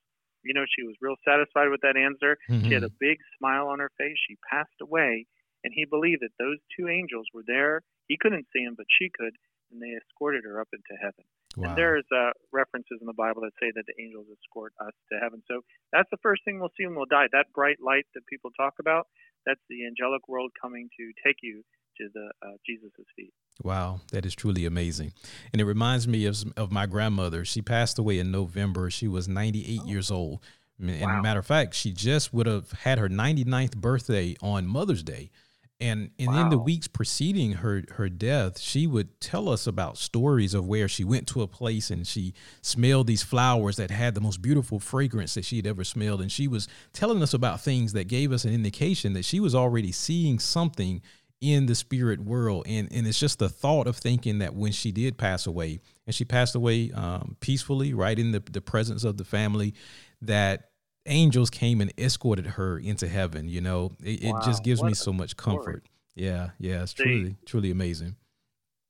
You 0.43 0.53
know, 0.53 0.65
she 0.67 0.83
was 0.83 0.95
real 1.01 1.17
satisfied 1.27 1.69
with 1.69 1.81
that 1.81 1.97
answer. 1.97 2.37
Mm-hmm. 2.49 2.67
She 2.67 2.73
had 2.73 2.83
a 2.83 2.99
big 2.99 3.17
smile 3.37 3.67
on 3.67 3.79
her 3.79 3.91
face. 3.97 4.15
She 4.27 4.37
passed 4.49 4.79
away, 4.81 5.25
and 5.63 5.73
he 5.73 5.85
believed 5.85 6.21
that 6.21 6.37
those 6.39 6.59
two 6.77 6.87
angels 6.87 7.27
were 7.33 7.43
there. 7.45 7.81
He 8.07 8.17
couldn't 8.19 8.47
see 8.53 8.63
them, 8.63 8.75
but 8.77 8.87
she 8.87 9.09
could, 9.09 9.35
and 9.71 9.81
they 9.81 9.95
escorted 9.97 10.43
her 10.45 10.61
up 10.61 10.69
into 10.71 10.95
heaven. 11.01 11.25
Wow. 11.57 11.69
And 11.69 11.77
there's 11.77 12.05
uh, 12.13 12.31
references 12.53 13.01
in 13.01 13.07
the 13.07 13.17
Bible 13.17 13.41
that 13.41 13.51
say 13.59 13.71
that 13.73 13.83
the 13.87 13.97
angels 14.01 14.27
escort 14.29 14.73
us 14.79 14.93
to 15.11 15.17
heaven. 15.17 15.41
So 15.49 15.61
that's 15.91 16.07
the 16.11 16.21
first 16.21 16.45
thing 16.45 16.59
we'll 16.59 16.69
see 16.77 16.85
when 16.85 16.95
we'll 16.95 17.09
die. 17.09 17.25
That 17.33 17.45
bright 17.53 17.77
light 17.83 18.05
that 18.13 18.21
people 18.29 18.51
talk 18.55 18.75
about, 18.79 19.07
that's 19.45 19.61
the 19.67 19.87
angelic 19.87 20.29
world 20.29 20.51
coming 20.61 20.87
to 20.99 21.11
take 21.25 21.37
you 21.41 21.63
to 21.97 22.09
the 22.13 22.29
uh, 22.45 22.51
Jesus' 22.63 22.91
feet. 23.15 23.33
Wow, 23.63 24.01
that 24.11 24.23
is 24.23 24.35
truly 24.35 24.65
amazing. 24.65 25.13
And 25.51 25.59
it 25.59 25.65
reminds 25.65 26.07
me 26.07 26.25
of, 26.25 26.43
of 26.55 26.71
my 26.71 26.85
grandmother. 26.85 27.43
She 27.43 27.63
passed 27.63 27.97
away 27.97 28.19
in 28.19 28.29
November. 28.29 28.91
She 28.91 29.07
was 29.07 29.27
98 29.27 29.79
oh. 29.81 29.87
years 29.87 30.11
old. 30.11 30.41
And 30.79 31.01
wow. 31.01 31.21
matter 31.21 31.39
of 31.39 31.47
fact, 31.47 31.73
she 31.73 31.91
just 31.91 32.31
would 32.35 32.45
have 32.45 32.71
had 32.71 32.99
her 32.99 33.09
99th 33.09 33.77
birthday 33.77 34.35
on 34.43 34.67
Mother's 34.67 35.01
Day. 35.01 35.31
And 35.79 36.09
and 36.17 36.29
wow. 36.29 36.41
in 36.41 36.49
the 36.49 36.57
weeks 36.57 36.87
preceding 36.87 37.53
her 37.53 37.83
her 37.91 38.09
death, 38.09 38.59
she 38.59 38.87
would 38.87 39.21
tell 39.21 39.47
us 39.47 39.67
about 39.67 39.97
stories 39.97 40.55
of 40.55 40.65
where 40.65 40.87
she 40.87 41.03
went 41.03 41.27
to 41.27 41.43
a 41.43 41.47
place 41.47 41.91
and 41.91 42.07
she 42.07 42.33
smelled 42.61 43.05
these 43.05 43.21
flowers 43.21 43.75
that 43.75 43.91
had 43.91 44.15
the 44.15 44.21
most 44.21 44.41
beautiful 44.41 44.79
fragrance 44.79 45.35
that 45.35 45.45
she 45.45 45.57
had 45.57 45.67
ever 45.67 45.83
smelled. 45.83 46.19
And 46.19 46.31
she 46.31 46.47
was 46.47 46.67
telling 46.93 47.21
us 47.21 47.33
about 47.33 47.61
things 47.61 47.93
that 47.93 48.07
gave 48.07 48.31
us 48.31 48.43
an 48.43 48.53
indication 48.53 49.13
that 49.13 49.25
she 49.25 49.39
was 49.39 49.53
already 49.53 49.91
seeing 49.91 50.39
something 50.39 51.01
in 51.41 51.67
the 51.67 51.75
spirit 51.75 52.21
world. 52.21 52.65
And 52.67 52.87
and 52.91 53.05
it's 53.05 53.19
just 53.19 53.37
the 53.37 53.49
thought 53.49 53.85
of 53.85 53.97
thinking 53.97 54.39
that 54.39 54.55
when 54.55 54.71
she 54.71 54.91
did 54.91 55.17
pass 55.17 55.45
away, 55.45 55.79
and 56.05 56.15
she 56.15 56.25
passed 56.25 56.55
away 56.55 56.91
um, 56.91 57.35
peacefully, 57.39 57.93
right 57.93 58.17
in 58.17 58.31
the, 58.31 58.41
the 58.51 58.61
presence 58.61 59.03
of 59.03 59.17
the 59.17 59.25
family, 59.25 59.73
that 60.21 60.71
angels 61.07 61.49
came 61.49 61.81
and 61.81 61.91
escorted 61.97 62.45
her 62.45 62.77
into 62.77 63.07
heaven. 63.07 63.47
You 63.49 63.61
know, 63.61 63.91
it, 64.03 64.23
wow. 64.23 64.37
it 64.37 64.45
just 64.45 64.63
gives 64.63 64.83
me 64.83 64.93
so 64.93 65.11
much 65.11 65.35
comfort. 65.37 65.85
Yeah, 66.15 66.51
yeah, 66.57 66.83
it's 66.83 66.93
the, 66.93 67.03
truly, 67.03 67.35
truly 67.45 67.71
amazing. 67.71 68.15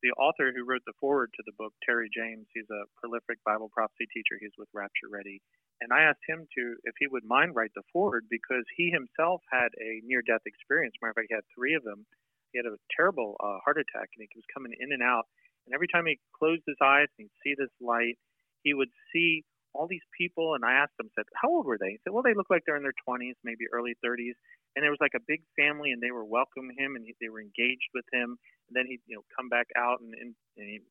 The 0.04 0.12
author 0.16 0.54
who 0.56 0.64
wrote 0.64 0.84
the 0.86 0.94
foreword 1.00 1.32
to 1.36 1.44
the 1.46 1.52
book, 1.58 1.74
Terry 1.84 2.10
James, 2.14 2.48
he's 2.54 2.70
a 2.72 2.88
prolific 2.96 3.44
Bible 3.44 3.70
prophecy 3.74 4.08
teacher. 4.14 4.38
He's 4.40 4.56
with 4.58 4.70
Rapture 4.74 5.12
Ready. 5.12 5.42
And 5.82 5.92
I 5.92 6.08
asked 6.08 6.24
him 6.28 6.48
to, 6.58 6.64
if 6.84 6.96
he 6.98 7.08
would 7.08 7.26
mind 7.26 7.54
write 7.56 7.76
the 7.76 7.86
foreword 7.94 8.26
because 8.30 8.66
he 8.76 8.90
himself 8.90 9.42
had 9.52 9.70
a 9.78 10.02
near 10.06 10.22
death 10.22 10.46
experience. 10.46 10.96
Matter 11.02 11.12
of 11.12 11.16
fact, 11.16 11.28
he 11.30 11.36
had 11.36 11.46
three 11.54 11.76
of 11.76 11.84
them. 11.84 12.06
He 12.54 12.58
had 12.58 12.66
a 12.66 12.80
terrible 12.96 13.36
uh, 13.44 13.60
heart 13.62 13.78
attack 13.78 14.10
and 14.16 14.24
he 14.24 14.30
was 14.34 14.48
coming 14.54 14.74
in 14.74 14.94
and 14.94 15.04
out. 15.04 15.28
And 15.68 15.76
every 15.76 15.88
time 15.92 16.08
he 16.08 16.18
closed 16.32 16.64
his 16.66 16.80
eyes 16.82 17.12
and 17.20 17.28
he'd 17.28 17.38
see 17.44 17.54
this 17.60 17.74
light, 17.84 18.18
he 18.64 18.74
would 18.74 18.90
see 19.14 19.44
all 19.78 19.86
these 19.86 20.06
people, 20.18 20.58
and 20.58 20.66
I 20.66 20.74
asked 20.74 20.98
them, 20.98 21.14
said, 21.14 21.30
how 21.38 21.54
old 21.54 21.70
were 21.70 21.78
they? 21.78 21.94
He 21.94 22.00
said, 22.02 22.14
well, 22.14 22.26
they 22.26 22.34
look 22.34 22.50
like 22.50 22.64
they're 22.66 22.82
in 22.82 22.82
their 22.82 22.98
20s, 23.06 23.38
maybe 23.46 23.70
early 23.70 23.94
30s. 24.02 24.34
And 24.74 24.82
there 24.82 24.90
was 24.90 25.02
like 25.02 25.14
a 25.14 25.22
big 25.30 25.46
family, 25.54 25.94
and 25.94 26.02
they 26.02 26.10
were 26.10 26.26
welcoming 26.26 26.74
him, 26.74 26.98
and 26.98 27.06
he, 27.06 27.14
they 27.22 27.30
were 27.30 27.42
engaged 27.42 27.94
with 27.94 28.06
him. 28.10 28.42
And 28.68 28.74
then 28.74 28.90
he'd, 28.90 29.06
you 29.06 29.22
know, 29.22 29.26
come 29.38 29.50
back 29.54 29.70
out 29.78 30.02
and, 30.02 30.18
and, 30.18 30.34
and 30.58 30.66
he, 30.66 30.82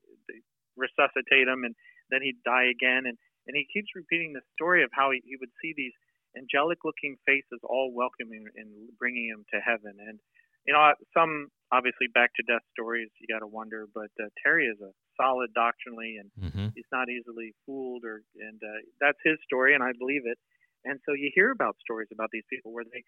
resuscitate 0.76 1.48
him, 1.48 1.64
and 1.64 1.74
then 2.14 2.22
he'd 2.22 2.38
die 2.44 2.70
again. 2.70 3.08
And 3.08 3.18
and 3.46 3.54
he 3.54 3.66
keeps 3.70 3.94
repeating 3.94 4.34
the 4.34 4.42
story 4.58 4.82
of 4.82 4.90
how 4.92 5.10
he, 5.14 5.22
he 5.24 5.38
would 5.38 5.54
see 5.62 5.72
these 5.76 5.94
angelic-looking 6.36 7.16
faces 7.24 7.62
all 7.62 7.94
welcoming 7.94 8.44
and 8.58 8.68
bringing 8.98 9.30
him 9.30 9.46
to 9.54 9.62
heaven. 9.62 9.96
And 10.02 10.18
you 10.66 10.74
know, 10.74 10.92
some 11.14 11.48
obviously 11.72 12.06
back 12.12 12.30
to 12.36 12.42
death 12.42 12.62
stories 12.72 13.08
you 13.18 13.26
got 13.26 13.40
to 13.40 13.46
wonder, 13.46 13.86
but 13.92 14.10
uh, 14.22 14.28
Terry 14.42 14.66
is 14.66 14.78
a 14.80 14.90
solid 15.16 15.50
doctrinally, 15.54 16.18
and 16.18 16.30
mm-hmm. 16.38 16.68
he's 16.74 16.88
not 16.92 17.08
easily 17.08 17.54
fooled, 17.64 18.04
or 18.04 18.22
and 18.38 18.60
uh, 18.62 18.80
that's 19.00 19.18
his 19.24 19.38
story, 19.44 19.74
and 19.74 19.82
I 19.82 19.92
believe 19.98 20.22
it. 20.24 20.38
And 20.84 21.00
so 21.04 21.14
you 21.14 21.30
hear 21.34 21.50
about 21.50 21.76
stories 21.82 22.08
about 22.12 22.30
these 22.32 22.46
people 22.48 22.72
where 22.72 22.84
they, 22.84 23.02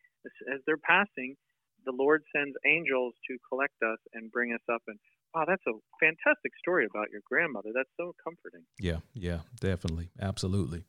as 0.53 0.61
they're 0.66 0.83
passing, 0.83 1.37
the 1.87 1.92
Lord 1.92 2.25
sends 2.35 2.57
angels 2.66 3.14
to 3.31 3.38
collect 3.49 3.77
us 3.83 3.99
and 4.14 4.33
bring 4.33 4.53
us 4.53 4.61
up. 4.73 4.83
And 4.88 4.99
wow, 5.35 5.44
that's 5.47 5.62
a 5.68 5.79
fantastic 6.01 6.53
story 6.59 6.87
about 6.90 7.11
your 7.12 7.23
grandmother. 7.25 7.71
That's 7.73 7.90
so 7.97 8.14
comforting. 8.23 8.62
Yeah, 8.81 8.99
yeah, 9.14 9.40
definitely, 9.61 10.11
absolutely. 10.21 10.85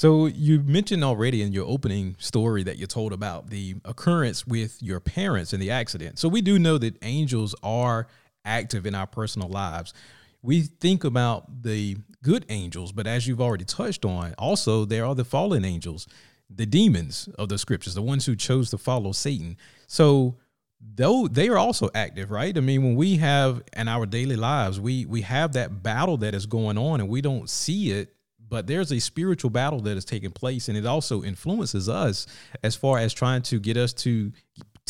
So 0.00 0.24
you 0.24 0.60
mentioned 0.62 1.04
already 1.04 1.42
in 1.42 1.52
your 1.52 1.66
opening 1.66 2.16
story 2.18 2.62
that 2.62 2.78
you 2.78 2.86
told 2.86 3.12
about 3.12 3.50
the 3.50 3.74
occurrence 3.84 4.46
with 4.46 4.82
your 4.82 4.98
parents 4.98 5.52
and 5.52 5.60
the 5.60 5.72
accident. 5.72 6.18
So 6.18 6.26
we 6.26 6.40
do 6.40 6.58
know 6.58 6.78
that 6.78 6.96
angels 7.02 7.54
are 7.62 8.06
active 8.42 8.86
in 8.86 8.94
our 8.94 9.06
personal 9.06 9.50
lives. 9.50 9.92
We 10.40 10.62
think 10.62 11.04
about 11.04 11.64
the 11.64 11.98
good 12.22 12.46
angels, 12.48 12.92
but 12.92 13.06
as 13.06 13.28
you've 13.28 13.42
already 13.42 13.66
touched 13.66 14.06
on, 14.06 14.32
also 14.38 14.86
there 14.86 15.04
are 15.04 15.14
the 15.14 15.22
fallen 15.22 15.66
angels, 15.66 16.08
the 16.48 16.64
demons 16.64 17.28
of 17.38 17.50
the 17.50 17.58
scriptures, 17.58 17.92
the 17.92 18.00
ones 18.00 18.24
who 18.24 18.34
chose 18.34 18.70
to 18.70 18.78
follow 18.78 19.12
Satan. 19.12 19.58
So 19.86 20.38
though 20.80 21.28
they 21.28 21.50
are 21.50 21.58
also 21.58 21.90
active, 21.94 22.30
right? 22.30 22.56
I 22.56 22.60
mean, 22.60 22.82
when 22.82 22.96
we 22.96 23.18
have 23.18 23.62
in 23.76 23.86
our 23.86 24.06
daily 24.06 24.36
lives, 24.36 24.80
we 24.80 25.04
we 25.04 25.20
have 25.20 25.52
that 25.52 25.82
battle 25.82 26.16
that 26.16 26.34
is 26.34 26.46
going 26.46 26.78
on 26.78 27.00
and 27.00 27.08
we 27.10 27.20
don't 27.20 27.50
see 27.50 27.90
it 27.90 28.14
but 28.50 28.66
there's 28.66 28.92
a 28.92 28.98
spiritual 28.98 29.50
battle 29.50 29.80
that 29.80 29.96
is 29.96 30.04
taking 30.04 30.30
place 30.30 30.68
and 30.68 30.76
it 30.76 30.84
also 30.84 31.22
influences 31.22 31.88
us 31.88 32.26
as 32.62 32.76
far 32.76 32.98
as 32.98 33.14
trying 33.14 33.40
to 33.40 33.58
get 33.58 33.76
us 33.76 33.92
to 33.92 34.32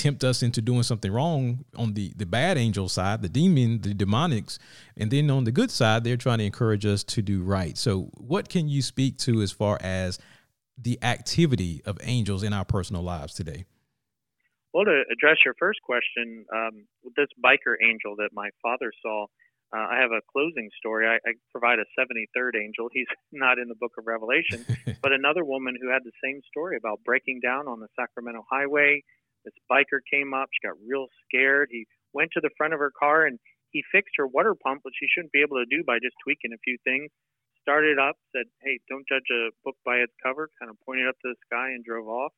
tempt 0.01 0.25
us 0.25 0.43
into 0.43 0.63
doing 0.63 0.83
something 0.83 1.13
wrong 1.13 1.63
on 1.77 1.93
the 1.93 2.13
the 2.17 2.25
bad 2.25 2.57
angel 2.57 2.89
side 2.89 3.21
the 3.21 3.29
demon 3.29 3.83
the 3.83 3.95
demonics 3.95 4.59
and 4.97 5.11
then 5.11 5.31
on 5.31 5.45
the 5.45 5.53
good 5.53 5.71
side 5.71 6.03
they're 6.03 6.17
trying 6.17 6.39
to 6.39 6.45
encourage 6.45 6.87
us 6.87 7.05
to 7.05 7.21
do 7.21 7.43
right. 7.43 7.77
So 7.77 8.11
what 8.17 8.49
can 8.49 8.69
you 8.69 8.81
speak 8.81 9.19
to 9.19 9.43
as 9.43 9.53
far 9.53 9.79
as 9.83 10.19
the 10.79 10.99
activity 11.03 11.83
of 11.85 11.99
angels 12.03 12.43
in 12.43 12.55
our 12.55 12.65
personal 12.65 13.03
lives 13.03 13.35
today? 13.35 13.67
Well 14.73 14.87
to 14.87 15.03
address 15.13 15.37
your 15.45 15.55
first 15.59 15.83
question 15.83 16.47
um, 16.55 16.87
this 17.17 17.29
biker 17.45 17.75
angel 17.83 18.17
that 18.17 18.31
my 18.33 18.49
father 18.63 18.93
saw 19.03 19.27
uh, 19.73 19.87
I 19.87 19.99
have 20.03 20.11
a 20.11 20.21
closing 20.27 20.69
story. 20.77 21.07
I, 21.07 21.23
I 21.23 21.33
provide 21.53 21.79
a 21.79 21.87
73rd 21.95 22.59
angel. 22.59 22.89
He's 22.93 23.07
not 23.33 23.59
in 23.59 23.69
the 23.69 23.79
book 23.79 23.93
of 23.99 24.07
Revelation, 24.07 24.67
but 25.03 25.13
another 25.13 25.45
woman 25.45 25.77
who 25.81 25.91
had 25.91 26.03
the 26.05 26.15
same 26.23 26.41
story 26.51 26.77
about 26.77 27.01
breaking 27.05 27.41
down 27.41 27.69
on 27.69 27.79
the 27.79 27.89
Sacramento 27.95 28.45
highway. 28.51 29.03
This 29.45 29.55
biker 29.71 30.03
came 30.11 30.35
up. 30.35 30.49
She 30.53 30.67
got 30.67 30.77
real 30.87 31.07
scared. 31.25 31.69
He 31.71 31.87
went 32.13 32.31
to 32.35 32.41
the 32.41 32.51
front 32.59 32.75
of 32.75 32.81
her 32.81 32.93
car 32.93 33.27
and 33.27 33.39
he 33.71 33.83
fixed 33.93 34.15
her 34.19 34.27
water 34.27 34.55
pump, 34.55 34.81
which 34.83 34.99
she 34.99 35.07
shouldn't 35.07 35.33
be 35.33 35.43
able 35.43 35.63
to 35.63 35.71
do 35.71 35.85
by 35.87 36.03
just 36.03 36.19
tweaking 36.23 36.53
a 36.53 36.59
few 36.67 36.77
things. 36.83 37.09
Started 37.63 37.99
up, 37.99 38.17
said, 38.35 38.51
Hey, 38.63 38.81
don't 38.89 39.07
judge 39.07 39.31
a 39.31 39.55
book 39.65 39.77
by 39.85 40.03
its 40.03 40.13
cover, 40.23 40.51
kind 40.59 40.71
of 40.71 40.77
pointed 40.85 41.07
up 41.07 41.15
to 41.23 41.31
the 41.31 41.39
sky 41.47 41.71
and 41.71 41.85
drove 41.85 42.09
off. 42.09 42.33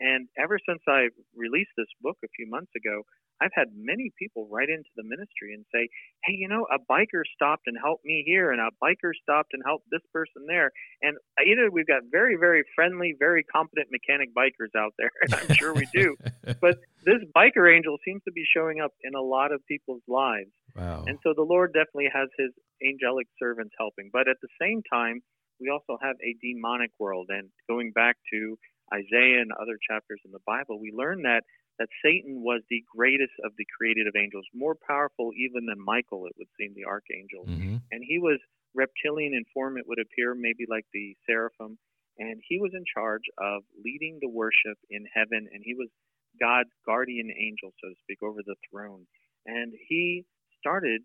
And 0.00 0.28
ever 0.38 0.58
since 0.66 0.80
I 0.88 1.12
released 1.36 1.76
this 1.76 1.90
book 2.00 2.16
a 2.24 2.32
few 2.34 2.48
months 2.48 2.72
ago, 2.74 3.04
I've 3.42 3.54
had 3.54 3.68
many 3.74 4.12
people 4.18 4.48
write 4.50 4.68
into 4.68 4.88
the 4.94 5.02
ministry 5.02 5.54
and 5.54 5.64
say, 5.74 5.88
"Hey, 6.24 6.34
you 6.34 6.48
know, 6.48 6.66
a 6.70 6.78
biker 6.78 7.22
stopped 7.34 7.66
and 7.66 7.76
helped 7.76 8.04
me 8.04 8.22
here, 8.24 8.52
and 8.52 8.60
a 8.60 8.70
biker 8.82 9.12
stopped 9.20 9.50
and 9.52 9.62
helped 9.66 9.86
this 9.90 10.02
person 10.12 10.46
there." 10.46 10.70
And 11.02 11.16
either 11.44 11.70
we've 11.70 11.86
got 11.86 12.02
very, 12.10 12.36
very 12.36 12.62
friendly, 12.74 13.14
very 13.18 13.42
competent 13.42 13.88
mechanic 13.90 14.30
bikers 14.34 14.74
out 14.76 14.94
there, 14.98 15.10
and 15.22 15.34
I'm 15.50 15.54
sure 15.56 15.74
we 15.74 15.86
do. 15.92 16.16
but 16.60 16.78
this 17.04 17.22
biker 17.34 17.66
angel 17.74 17.98
seems 18.04 18.22
to 18.24 18.32
be 18.32 18.44
showing 18.54 18.80
up 18.80 18.92
in 19.02 19.14
a 19.14 19.22
lot 19.22 19.52
of 19.52 19.64
people's 19.66 20.02
lives. 20.06 20.52
Wow. 20.76 21.04
And 21.06 21.18
so 21.22 21.34
the 21.34 21.42
Lord 21.42 21.72
definitely 21.72 22.10
has 22.14 22.28
His 22.38 22.52
angelic 22.86 23.26
servants 23.38 23.74
helping. 23.78 24.10
But 24.12 24.28
at 24.28 24.36
the 24.40 24.48
same 24.60 24.82
time, 24.90 25.20
we 25.60 25.70
also 25.70 25.98
have 26.02 26.16
a 26.22 26.36
demonic 26.42 26.90
world. 26.98 27.28
And 27.30 27.48
going 27.68 27.92
back 27.92 28.16
to 28.32 28.58
Isaiah 28.92 29.40
and 29.40 29.52
other 29.52 29.78
chapters 29.78 30.20
in 30.24 30.32
the 30.32 30.42
Bible, 30.46 30.80
we 30.80 30.92
learn 30.94 31.22
that 31.22 31.44
that 31.82 31.90
Satan 31.98 32.46
was 32.46 32.62
the 32.70 32.86
greatest 32.86 33.34
of 33.42 33.50
the 33.58 33.66
created 33.74 34.06
of 34.06 34.14
angels, 34.14 34.46
more 34.54 34.78
powerful 34.78 35.34
even 35.34 35.66
than 35.66 35.82
Michael, 35.82 36.30
it 36.30 36.38
would 36.38 36.46
seem, 36.54 36.78
the 36.78 36.86
archangel. 36.86 37.42
Mm-hmm. 37.42 37.82
And 37.90 38.00
he 38.06 38.22
was 38.22 38.38
reptilian 38.70 39.34
in 39.34 39.42
form, 39.50 39.74
it 39.74 39.90
would 39.90 39.98
appear, 39.98 40.38
maybe 40.38 40.62
like 40.70 40.86
the 40.94 41.18
seraphim. 41.26 41.74
And 42.22 42.38
he 42.46 42.62
was 42.62 42.70
in 42.70 42.86
charge 42.86 43.26
of 43.34 43.66
leading 43.74 44.22
the 44.22 44.30
worship 44.30 44.78
in 44.94 45.02
heaven, 45.10 45.50
and 45.50 45.66
he 45.66 45.74
was 45.74 45.90
God's 46.38 46.70
guardian 46.86 47.34
angel, 47.34 47.74
so 47.82 47.90
to 47.90 47.98
speak, 48.06 48.22
over 48.22 48.46
the 48.46 48.54
throne. 48.70 49.02
And 49.42 49.74
he 49.90 50.22
started 50.62 51.02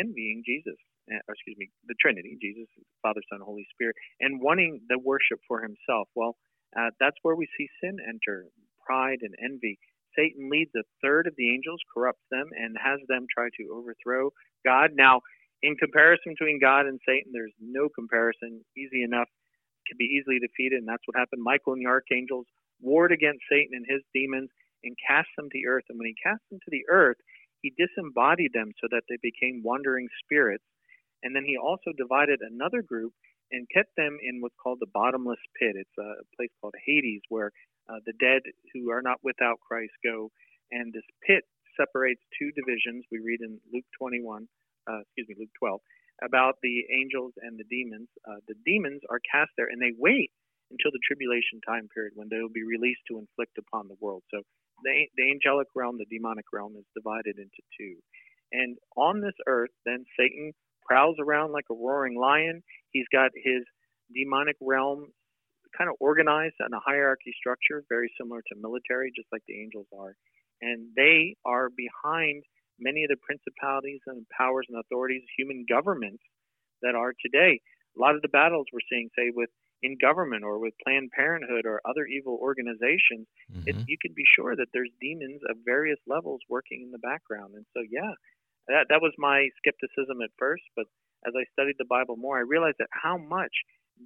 envying 0.00 0.40
Jesus, 0.40 0.80
eh, 1.12 1.20
or 1.28 1.36
excuse 1.36 1.60
me, 1.60 1.68
the 1.84 2.00
Trinity, 2.00 2.40
Jesus, 2.40 2.64
Father, 3.04 3.20
Son, 3.28 3.44
Holy 3.44 3.68
Spirit, 3.76 3.94
and 4.24 4.40
wanting 4.40 4.80
the 4.88 4.96
worship 4.96 5.44
for 5.44 5.60
himself. 5.60 6.08
Well, 6.16 6.40
uh, 6.72 6.96
that's 6.96 7.20
where 7.20 7.36
we 7.36 7.46
see 7.58 7.68
sin 7.84 8.00
enter 8.00 8.48
pride 8.84 9.20
and 9.22 9.34
envy. 9.42 9.78
Satan 10.16 10.50
leads 10.50 10.70
a 10.76 10.82
third 11.02 11.26
of 11.26 11.34
the 11.36 11.52
angels, 11.52 11.80
corrupts 11.92 12.24
them, 12.30 12.50
and 12.56 12.76
has 12.82 13.00
them 13.08 13.26
try 13.32 13.48
to 13.58 13.74
overthrow 13.74 14.30
God. 14.64 14.90
Now, 14.94 15.20
in 15.62 15.76
comparison 15.76 16.34
between 16.38 16.60
God 16.60 16.86
and 16.86 17.00
Satan, 17.06 17.32
there's 17.32 17.54
no 17.60 17.88
comparison. 17.88 18.64
Easy 18.76 19.02
enough, 19.02 19.28
can 19.86 19.96
be 19.98 20.04
easily 20.04 20.38
defeated, 20.38 20.78
and 20.80 20.88
that's 20.88 21.04
what 21.06 21.18
happened. 21.18 21.42
Michael 21.42 21.72
and 21.72 21.82
the 21.82 21.88
archangels 21.88 22.46
warred 22.80 23.12
against 23.12 23.44
Satan 23.50 23.72
and 23.72 23.86
his 23.88 24.02
demons 24.12 24.50
and 24.84 24.96
cast 25.06 25.28
them 25.36 25.48
to 25.50 25.64
earth. 25.66 25.84
And 25.88 25.98
when 25.98 26.08
he 26.08 26.16
cast 26.22 26.42
them 26.50 26.60
to 26.60 26.70
the 26.70 26.84
earth, 26.90 27.16
he 27.62 27.72
disembodied 27.76 28.52
them 28.52 28.72
so 28.80 28.88
that 28.90 29.08
they 29.08 29.16
became 29.22 29.62
wandering 29.64 30.08
spirits. 30.24 30.64
And 31.22 31.34
then 31.34 31.44
he 31.44 31.56
also 31.56 31.96
divided 31.96 32.40
another 32.44 32.82
group 32.82 33.12
and 33.50 33.66
kept 33.72 33.96
them 33.96 34.18
in 34.20 34.40
what's 34.40 34.56
called 34.62 34.78
the 34.80 34.92
bottomless 34.92 35.40
pit. 35.58 35.76
It's 35.76 35.98
a 35.98 36.20
place 36.36 36.52
called 36.60 36.74
Hades, 36.84 37.22
where 37.28 37.52
uh, 37.88 38.00
the 38.06 38.14
dead 38.20 38.42
who 38.72 38.90
are 38.90 39.02
not 39.02 39.18
without 39.22 39.60
Christ 39.60 39.92
go. 40.04 40.30
And 40.70 40.92
this 40.92 41.06
pit 41.26 41.44
separates 41.76 42.20
two 42.38 42.50
divisions. 42.52 43.04
We 43.10 43.20
read 43.20 43.40
in 43.40 43.60
Luke 43.72 43.86
21, 43.98 44.48
uh, 44.88 45.00
excuse 45.02 45.28
me, 45.28 45.36
Luke 45.38 45.54
12, 45.58 45.80
about 46.22 46.56
the 46.62 46.86
angels 46.94 47.32
and 47.42 47.58
the 47.58 47.68
demons. 47.68 48.08
Uh, 48.26 48.40
the 48.48 48.56
demons 48.64 49.02
are 49.10 49.20
cast 49.22 49.50
there 49.56 49.68
and 49.68 49.80
they 49.80 49.92
wait 49.98 50.30
until 50.70 50.90
the 50.90 51.02
tribulation 51.06 51.60
time 51.66 51.88
period 51.92 52.12
when 52.16 52.28
they 52.30 52.40
will 52.40 52.52
be 52.52 52.64
released 52.64 53.04
to 53.08 53.18
inflict 53.18 53.58
upon 53.58 53.88
the 53.88 53.98
world. 54.00 54.22
So 54.32 54.42
the, 54.82 55.06
the 55.16 55.30
angelic 55.30 55.68
realm, 55.76 55.98
the 55.98 56.08
demonic 56.10 56.46
realm, 56.52 56.74
is 56.78 56.86
divided 56.96 57.38
into 57.38 57.62
two. 57.78 58.00
And 58.52 58.78
on 58.96 59.20
this 59.20 59.36
earth, 59.46 59.70
then 59.84 60.04
Satan 60.18 60.52
prowls 60.86 61.16
around 61.20 61.52
like 61.52 61.66
a 61.70 61.74
roaring 61.74 62.18
lion. 62.18 62.62
He's 62.90 63.08
got 63.12 63.30
his 63.34 63.62
demonic 64.14 64.56
realm 64.60 65.08
kind 65.76 65.90
of 65.90 65.96
organized 66.00 66.56
on 66.64 66.72
a 66.72 66.80
hierarchy 66.84 67.34
structure, 67.38 67.84
very 67.88 68.10
similar 68.18 68.42
to 68.48 68.60
military, 68.60 69.12
just 69.14 69.28
like 69.32 69.42
the 69.46 69.60
angels 69.60 69.86
are. 69.96 70.14
And 70.62 70.88
they 70.96 71.36
are 71.44 71.68
behind 71.70 72.42
many 72.78 73.04
of 73.04 73.10
the 73.10 73.20
principalities 73.22 74.00
and 74.06 74.26
powers 74.36 74.66
and 74.68 74.78
authorities, 74.78 75.22
human 75.36 75.66
governments 75.68 76.22
that 76.82 76.94
are 76.94 77.12
today. 77.20 77.60
A 77.96 78.00
lot 78.00 78.14
of 78.14 78.22
the 78.22 78.28
battles 78.28 78.66
we're 78.72 78.86
seeing, 78.90 79.10
say, 79.16 79.30
with 79.34 79.50
in 79.82 79.96
government 80.00 80.44
or 80.44 80.58
with 80.58 80.72
Planned 80.82 81.10
Parenthood 81.12 81.66
or 81.66 81.80
other 81.84 82.06
evil 82.06 82.38
organizations, 82.40 83.28
mm-hmm. 83.52 83.68
it, 83.68 83.76
you 83.86 83.98
can 84.00 84.12
be 84.16 84.24
sure 84.24 84.56
that 84.56 84.68
there's 84.72 84.90
demons 85.00 85.40
of 85.50 85.56
various 85.64 86.00
levels 86.06 86.40
working 86.48 86.82
in 86.82 86.90
the 86.90 86.98
background. 86.98 87.52
And 87.54 87.66
so, 87.76 87.84
yeah, 87.84 88.16
that 88.68 88.86
that 88.88 89.02
was 89.02 89.12
my 89.18 89.48
skepticism 89.60 90.22
at 90.24 90.30
first, 90.38 90.64
but 90.74 90.86
as 91.26 91.32
I 91.36 91.44
studied 91.52 91.76
the 91.78 91.88
Bible 91.88 92.16
more, 92.16 92.38
I 92.38 92.42
realized 92.42 92.76
that 92.78 92.88
how 92.92 93.16
much 93.16 93.52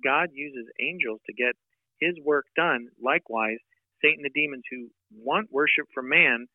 God 0.05 0.31
uses 0.33 0.67
angels 0.81 1.21
to 1.27 1.33
get 1.33 1.55
his 2.01 2.15
work 2.25 2.47
done. 2.57 2.89
Likewise, 3.03 3.59
Satan 4.03 4.23
the 4.23 4.31
demons 4.31 4.65
who 4.71 4.89
want 5.13 5.53
worship 5.53 5.87
from 5.95 6.09
man 6.09 6.47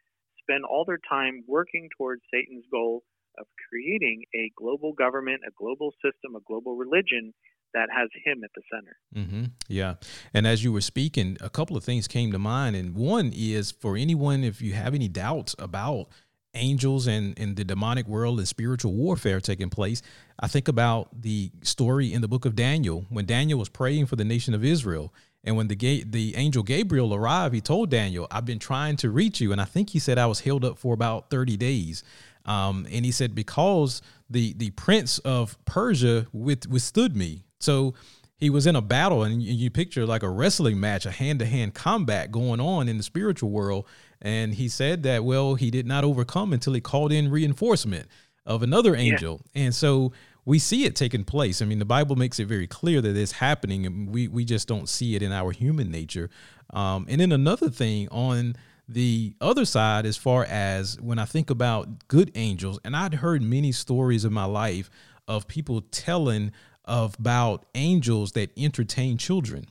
spend 0.41 0.63
all 0.65 0.86
their 0.86 1.00
time 1.10 1.43
working 1.48 1.89
towards 1.98 2.22
Satan's 2.34 2.65
goal 2.72 3.04
of 3.38 3.48
creating 3.69 4.24
a 4.36 4.52
global 4.56 4.93
government, 4.93 5.41
a 5.48 5.52
global 5.58 5.91
system, 6.04 6.36
a 6.36 6.41
global 6.48 6.76
religion 6.76 7.34
that 7.74 7.89
has 7.91 8.10
him 8.24 8.43
at 8.43 8.52
the 8.56 8.62
center. 8.72 8.96
Mm-hmm. 9.15 9.46
Yeah. 9.67 9.96
And 10.34 10.46
as 10.46 10.63
you 10.63 10.72
were 10.72 10.82
speaking, 10.82 11.38
a 11.41 11.50
couple 11.50 11.76
of 11.76 11.84
things 11.84 12.08
came 12.08 12.32
to 12.32 12.39
mind. 12.39 12.76
And 12.76 12.96
one 12.96 13.32
is 13.34 13.72
for 13.72 13.98
anyone, 13.98 14.43
if 14.43 14.62
you 14.62 14.74
have 14.74 14.93
any 14.93 15.08
doubts 15.08 15.56
about 15.58 16.10
angels 16.54 17.08
and 17.08 17.38
in 17.39 17.56
the 17.56 17.63
demonic 17.63 18.08
world 18.08 18.39
and 18.39 18.48
spiritual 18.48 18.94
warfare 18.94 19.39
taking 19.39 19.70
place. 19.70 20.02
I 20.39 20.48
think 20.48 20.68
about 20.68 21.22
the 21.22 21.52
story 21.62 22.13
in 22.13 22.22
the 22.22 22.28
book 22.28 22.46
of 22.46 22.56
Daniel 22.56 23.06
when 23.10 23.26
Daniel 23.26 23.60
was 23.60 23.70
praying 23.70 24.06
for 24.06 24.16
the 24.16 24.26
nation 24.26 24.54
of 24.54 24.63
Israel. 24.63 25.13
And 25.44 25.58
when 25.58 25.68
the 25.68 25.76
ga- 25.76 26.04
the 26.04 26.36
angel 26.36 26.63
Gabriel 26.63 27.13
arrived, 27.13 27.54
he 27.54 27.62
told 27.62 27.89
Daniel, 27.89 28.28
"I've 28.32 28.46
been 28.46 28.60
trying 28.60 28.96
to 28.98 29.10
reach 29.10 29.42
you," 29.42 29.52
and 29.52 29.60
I 29.60 29.66
think 29.66 29.89
he 29.89 30.00
said 30.00 30.18
I 30.18 30.26
was 30.26 30.39
held 30.39 30.63
up 30.63 30.78
for 30.78 30.94
about 30.94 31.30
thirty 31.30 31.58
days. 31.58 32.04
Um, 32.46 32.88
and 32.92 33.06
he 33.06 33.12
said 33.12 33.36
because 33.36 34.02
the 34.30 34.54
the 34.54 34.70
prince 34.72 35.20
of 35.20 35.58
Persia 35.66 36.28
with, 36.32 36.68
withstood 36.68 37.16
me. 37.16 37.44
So 37.60 37.94
he 38.38 38.50
was 38.50 38.68
in 38.68 38.76
a 38.76 38.82
battle, 38.82 39.24
and 39.24 39.42
you, 39.42 39.54
you 39.54 39.70
picture 39.70 40.06
like 40.06 40.24
a 40.24 40.30
wrestling 40.30 40.80
match, 40.80 41.06
a 41.06 41.12
hand 41.12 41.39
to 41.39 41.46
hand 41.46 41.74
combat 41.74 42.32
going 42.32 42.60
on 42.60 42.89
in 42.89 42.98
the 42.98 43.04
spiritual 43.04 43.50
world. 43.50 43.86
And 44.23 44.55
he 44.55 44.69
said 44.69 45.03
that, 45.03 45.23
well, 45.23 45.55
he 45.55 45.69
did 45.69 45.86
not 45.86 46.03
overcome 46.03 46.53
until 46.53 46.73
he 46.73 46.81
called 46.81 47.12
in 47.12 47.29
reinforcement 47.29 48.07
of 48.45 48.63
another 48.63 48.95
angel. 48.95 49.41
Yeah. 49.53 49.65
And 49.65 49.75
so 49.75 50.13
we 50.45 50.59
see 50.59 50.86
it 50.86 50.95
taking 50.95 51.25
place. 51.25 51.62
I 51.62 51.65
mean, 51.65 51.79
the 51.79 51.86
Bible 51.86 52.15
makes 52.15 52.39
it 52.39 52.45
very 52.47 52.67
clear 52.67 53.01
that 53.01 53.15
it's 53.15 53.33
happening, 53.33 53.86
and 53.86 54.09
we, 54.09 54.27
we 54.29 54.45
just 54.45 54.67
don't 54.67 54.89
see 54.89 55.15
it 55.15 55.21
in 55.21 55.31
our 55.31 55.51
human 55.51 55.91
nature. 55.91 56.29
Um, 56.73 57.05
and 57.09 57.21
then 57.21 57.31
another 57.31 57.69
thing 57.69 58.07
on 58.09 58.55
the 58.88 59.36
other 59.39 59.65
side, 59.65 60.05
as 60.05 60.17
far 60.17 60.45
as 60.45 60.99
when 60.99 61.19
I 61.19 61.25
think 61.25 61.49
about 61.49 62.07
good 62.07 62.31
angels, 62.36 62.79
and 62.83 62.95
I'd 62.95 63.15
heard 63.15 63.41
many 63.41 63.71
stories 63.71 64.25
in 64.25 64.33
my 64.33 64.45
life 64.45 64.89
of 65.27 65.47
people 65.47 65.81
telling 65.81 66.51
of 66.86 67.15
about 67.19 67.65
angels 67.75 68.33
that 68.33 68.51
entertain 68.57 69.17
children. 69.17 69.65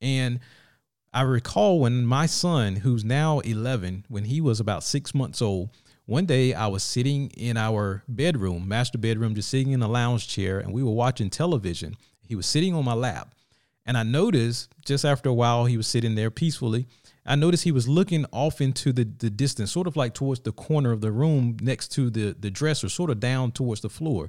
And 0.00 0.40
I 1.16 1.22
recall 1.22 1.80
when 1.80 2.04
my 2.04 2.26
son, 2.26 2.76
who's 2.76 3.02
now 3.02 3.38
11, 3.38 4.04
when 4.10 4.24
he 4.24 4.42
was 4.42 4.60
about 4.60 4.84
six 4.84 5.14
months 5.14 5.40
old, 5.40 5.70
one 6.04 6.26
day 6.26 6.52
I 6.52 6.66
was 6.66 6.82
sitting 6.82 7.30
in 7.30 7.56
our 7.56 8.02
bedroom, 8.06 8.68
master 8.68 8.98
bedroom, 8.98 9.34
just 9.34 9.48
sitting 9.48 9.72
in 9.72 9.80
a 9.80 9.88
lounge 9.88 10.28
chair, 10.28 10.58
and 10.58 10.74
we 10.74 10.82
were 10.82 10.92
watching 10.92 11.30
television. 11.30 11.96
He 12.28 12.34
was 12.36 12.44
sitting 12.44 12.74
on 12.74 12.84
my 12.84 12.92
lap. 12.92 13.34
And 13.86 13.96
I 13.96 14.02
noticed 14.02 14.68
just 14.84 15.06
after 15.06 15.30
a 15.30 15.32
while, 15.32 15.64
he 15.64 15.78
was 15.78 15.86
sitting 15.86 16.16
there 16.16 16.30
peacefully. 16.30 16.86
I 17.24 17.34
noticed 17.34 17.64
he 17.64 17.72
was 17.72 17.88
looking 17.88 18.26
off 18.30 18.60
into 18.60 18.92
the, 18.92 19.04
the 19.04 19.30
distance, 19.30 19.72
sort 19.72 19.86
of 19.86 19.96
like 19.96 20.12
towards 20.12 20.40
the 20.40 20.52
corner 20.52 20.92
of 20.92 21.00
the 21.00 21.12
room 21.12 21.56
next 21.62 21.92
to 21.92 22.10
the, 22.10 22.36
the 22.38 22.50
dresser, 22.50 22.90
sort 22.90 23.08
of 23.08 23.20
down 23.20 23.52
towards 23.52 23.80
the 23.80 23.88
floor. 23.88 24.28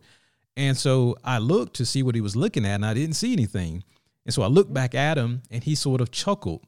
And 0.56 0.78
so 0.78 1.18
I 1.22 1.40
looked 1.40 1.76
to 1.76 1.86
see 1.86 2.02
what 2.02 2.16
he 2.16 2.22
was 2.22 2.38
looking 2.38 2.66
at, 2.66 2.76
and 2.76 2.86
I 2.86 2.94
didn't 2.94 3.18
see 3.18 3.34
anything. 3.34 3.84
And 4.26 4.34
so 4.34 4.42
I 4.42 4.48
looked 4.48 4.74
back 4.74 4.96
at 4.96 5.18
him, 5.18 5.42
and 5.52 5.66
he 5.66 5.76
sort 5.76 6.00
of 6.00 6.12
chuckled. 6.12 6.64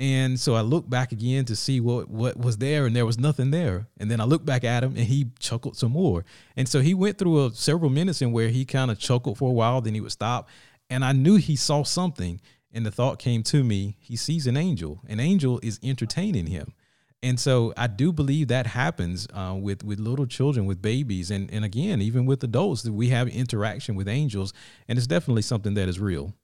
And 0.00 0.38
so 0.38 0.54
I 0.54 0.60
looked 0.60 0.88
back 0.88 1.10
again 1.10 1.44
to 1.46 1.56
see 1.56 1.80
what 1.80 2.08
what 2.08 2.36
was 2.36 2.58
there, 2.58 2.86
and 2.86 2.94
there 2.94 3.06
was 3.06 3.18
nothing 3.18 3.50
there. 3.50 3.88
And 3.98 4.10
then 4.10 4.20
I 4.20 4.24
looked 4.24 4.46
back 4.46 4.62
at 4.62 4.84
him, 4.84 4.90
and 4.96 5.06
he 5.06 5.26
chuckled 5.40 5.76
some 5.76 5.92
more. 5.92 6.24
And 6.56 6.68
so 6.68 6.80
he 6.80 6.94
went 6.94 7.18
through 7.18 7.46
a, 7.46 7.50
several 7.52 7.90
minutes 7.90 8.22
in 8.22 8.30
where 8.30 8.48
he 8.48 8.64
kind 8.64 8.90
of 8.92 8.98
chuckled 8.98 9.38
for 9.38 9.50
a 9.50 9.52
while, 9.52 9.80
then 9.80 9.94
he 9.94 10.00
would 10.00 10.12
stop, 10.12 10.48
and 10.88 11.04
I 11.04 11.12
knew 11.12 11.36
he 11.36 11.56
saw 11.56 11.82
something. 11.82 12.40
And 12.70 12.84
the 12.84 12.92
thought 12.92 13.18
came 13.18 13.42
to 13.44 13.64
me: 13.64 13.96
he 13.98 14.14
sees 14.14 14.46
an 14.46 14.56
angel. 14.56 15.00
An 15.08 15.18
angel 15.18 15.58
is 15.62 15.80
entertaining 15.82 16.46
him. 16.46 16.74
And 17.20 17.40
so 17.40 17.74
I 17.76 17.88
do 17.88 18.12
believe 18.12 18.48
that 18.48 18.68
happens 18.68 19.26
uh, 19.34 19.56
with 19.60 19.82
with 19.82 19.98
little 19.98 20.26
children, 20.26 20.66
with 20.66 20.80
babies, 20.80 21.32
and 21.32 21.50
and 21.50 21.64
again, 21.64 22.00
even 22.00 22.24
with 22.24 22.44
adults, 22.44 22.82
that 22.82 22.92
we 22.92 23.08
have 23.08 23.26
interaction 23.26 23.96
with 23.96 24.06
angels, 24.06 24.52
and 24.86 24.96
it's 24.96 25.08
definitely 25.08 25.42
something 25.42 25.74
that 25.74 25.88
is 25.88 25.98
real. 25.98 26.34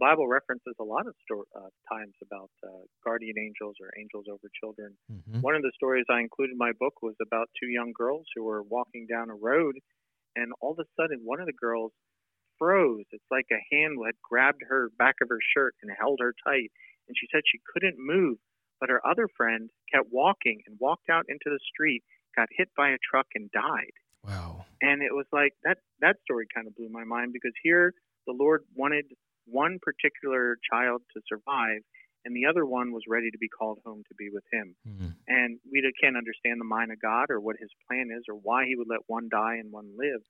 Bible 0.00 0.26
references 0.26 0.74
a 0.80 0.84
lot 0.84 1.06
of 1.06 1.14
sto- 1.22 1.44
uh, 1.54 1.68
times 1.92 2.16
about 2.24 2.50
uh, 2.64 2.88
guardian 3.04 3.36
angels 3.38 3.76
or 3.80 3.92
angels 4.00 4.24
over 4.32 4.48
children. 4.56 4.96
Mm-hmm. 5.12 5.44
One 5.44 5.54
of 5.54 5.62
the 5.62 5.72
stories 5.76 6.06
I 6.08 6.20
included 6.20 6.52
in 6.52 6.58
my 6.58 6.72
book 6.80 7.02
was 7.02 7.14
about 7.20 7.52
two 7.60 7.68
young 7.68 7.92
girls 7.92 8.24
who 8.34 8.42
were 8.44 8.62
walking 8.62 9.06
down 9.06 9.28
a 9.28 9.36
road, 9.36 9.76
and 10.34 10.52
all 10.60 10.72
of 10.72 10.80
a 10.80 10.88
sudden, 10.96 11.20
one 11.22 11.38
of 11.38 11.46
the 11.46 11.52
girls 11.52 11.92
froze. 12.58 13.04
It's 13.12 13.30
like 13.30 13.46
a 13.52 13.60
hand 13.70 14.00
had 14.04 14.16
grabbed 14.24 14.62
her 14.68 14.90
back 14.98 15.16
of 15.22 15.28
her 15.28 15.40
shirt 15.54 15.74
and 15.82 15.92
held 15.92 16.18
her 16.20 16.34
tight, 16.44 16.72
and 17.06 17.14
she 17.14 17.28
said 17.30 17.42
she 17.44 17.60
couldn't 17.72 17.96
move. 17.98 18.38
But 18.80 18.88
her 18.88 19.04
other 19.06 19.28
friend 19.36 19.68
kept 19.92 20.08
walking 20.10 20.62
and 20.66 20.76
walked 20.80 21.10
out 21.10 21.26
into 21.28 21.52
the 21.52 21.60
street, 21.70 22.02
got 22.34 22.48
hit 22.50 22.68
by 22.76 22.90
a 22.90 23.04
truck, 23.04 23.26
and 23.34 23.50
died. 23.50 23.92
Wow. 24.24 24.64
And 24.80 25.02
it 25.02 25.12
was 25.12 25.26
like 25.32 25.52
that. 25.64 25.78
That 26.00 26.16
story 26.24 26.46
kind 26.54 26.66
of 26.66 26.74
blew 26.76 26.88
my 26.88 27.04
mind 27.04 27.32
because 27.32 27.52
here 27.62 27.92
the 28.26 28.32
Lord 28.32 28.64
wanted 28.74 29.04
one 29.46 29.78
particular 29.82 30.56
child 30.70 31.02
to 31.14 31.20
survive, 31.28 31.82
and 32.24 32.36
the 32.36 32.46
other 32.48 32.66
one 32.66 32.92
was 32.92 33.02
ready 33.08 33.30
to 33.30 33.38
be 33.38 33.48
called 33.48 33.78
home 33.84 34.02
to 34.08 34.14
be 34.18 34.28
with 34.32 34.44
him. 34.52 34.76
Mm-hmm. 34.86 35.08
And 35.28 35.58
we 35.70 35.80
can't 36.00 36.16
understand 36.16 36.60
the 36.60 36.68
mind 36.68 36.92
of 36.92 37.00
God 37.00 37.30
or 37.30 37.40
what 37.40 37.56
his 37.58 37.70
plan 37.88 38.10
is 38.16 38.24
or 38.28 38.34
why 38.34 38.66
he 38.66 38.76
would 38.76 38.88
let 38.88 39.00
one 39.06 39.28
die 39.30 39.56
and 39.56 39.72
one 39.72 39.96
live. 39.96 40.20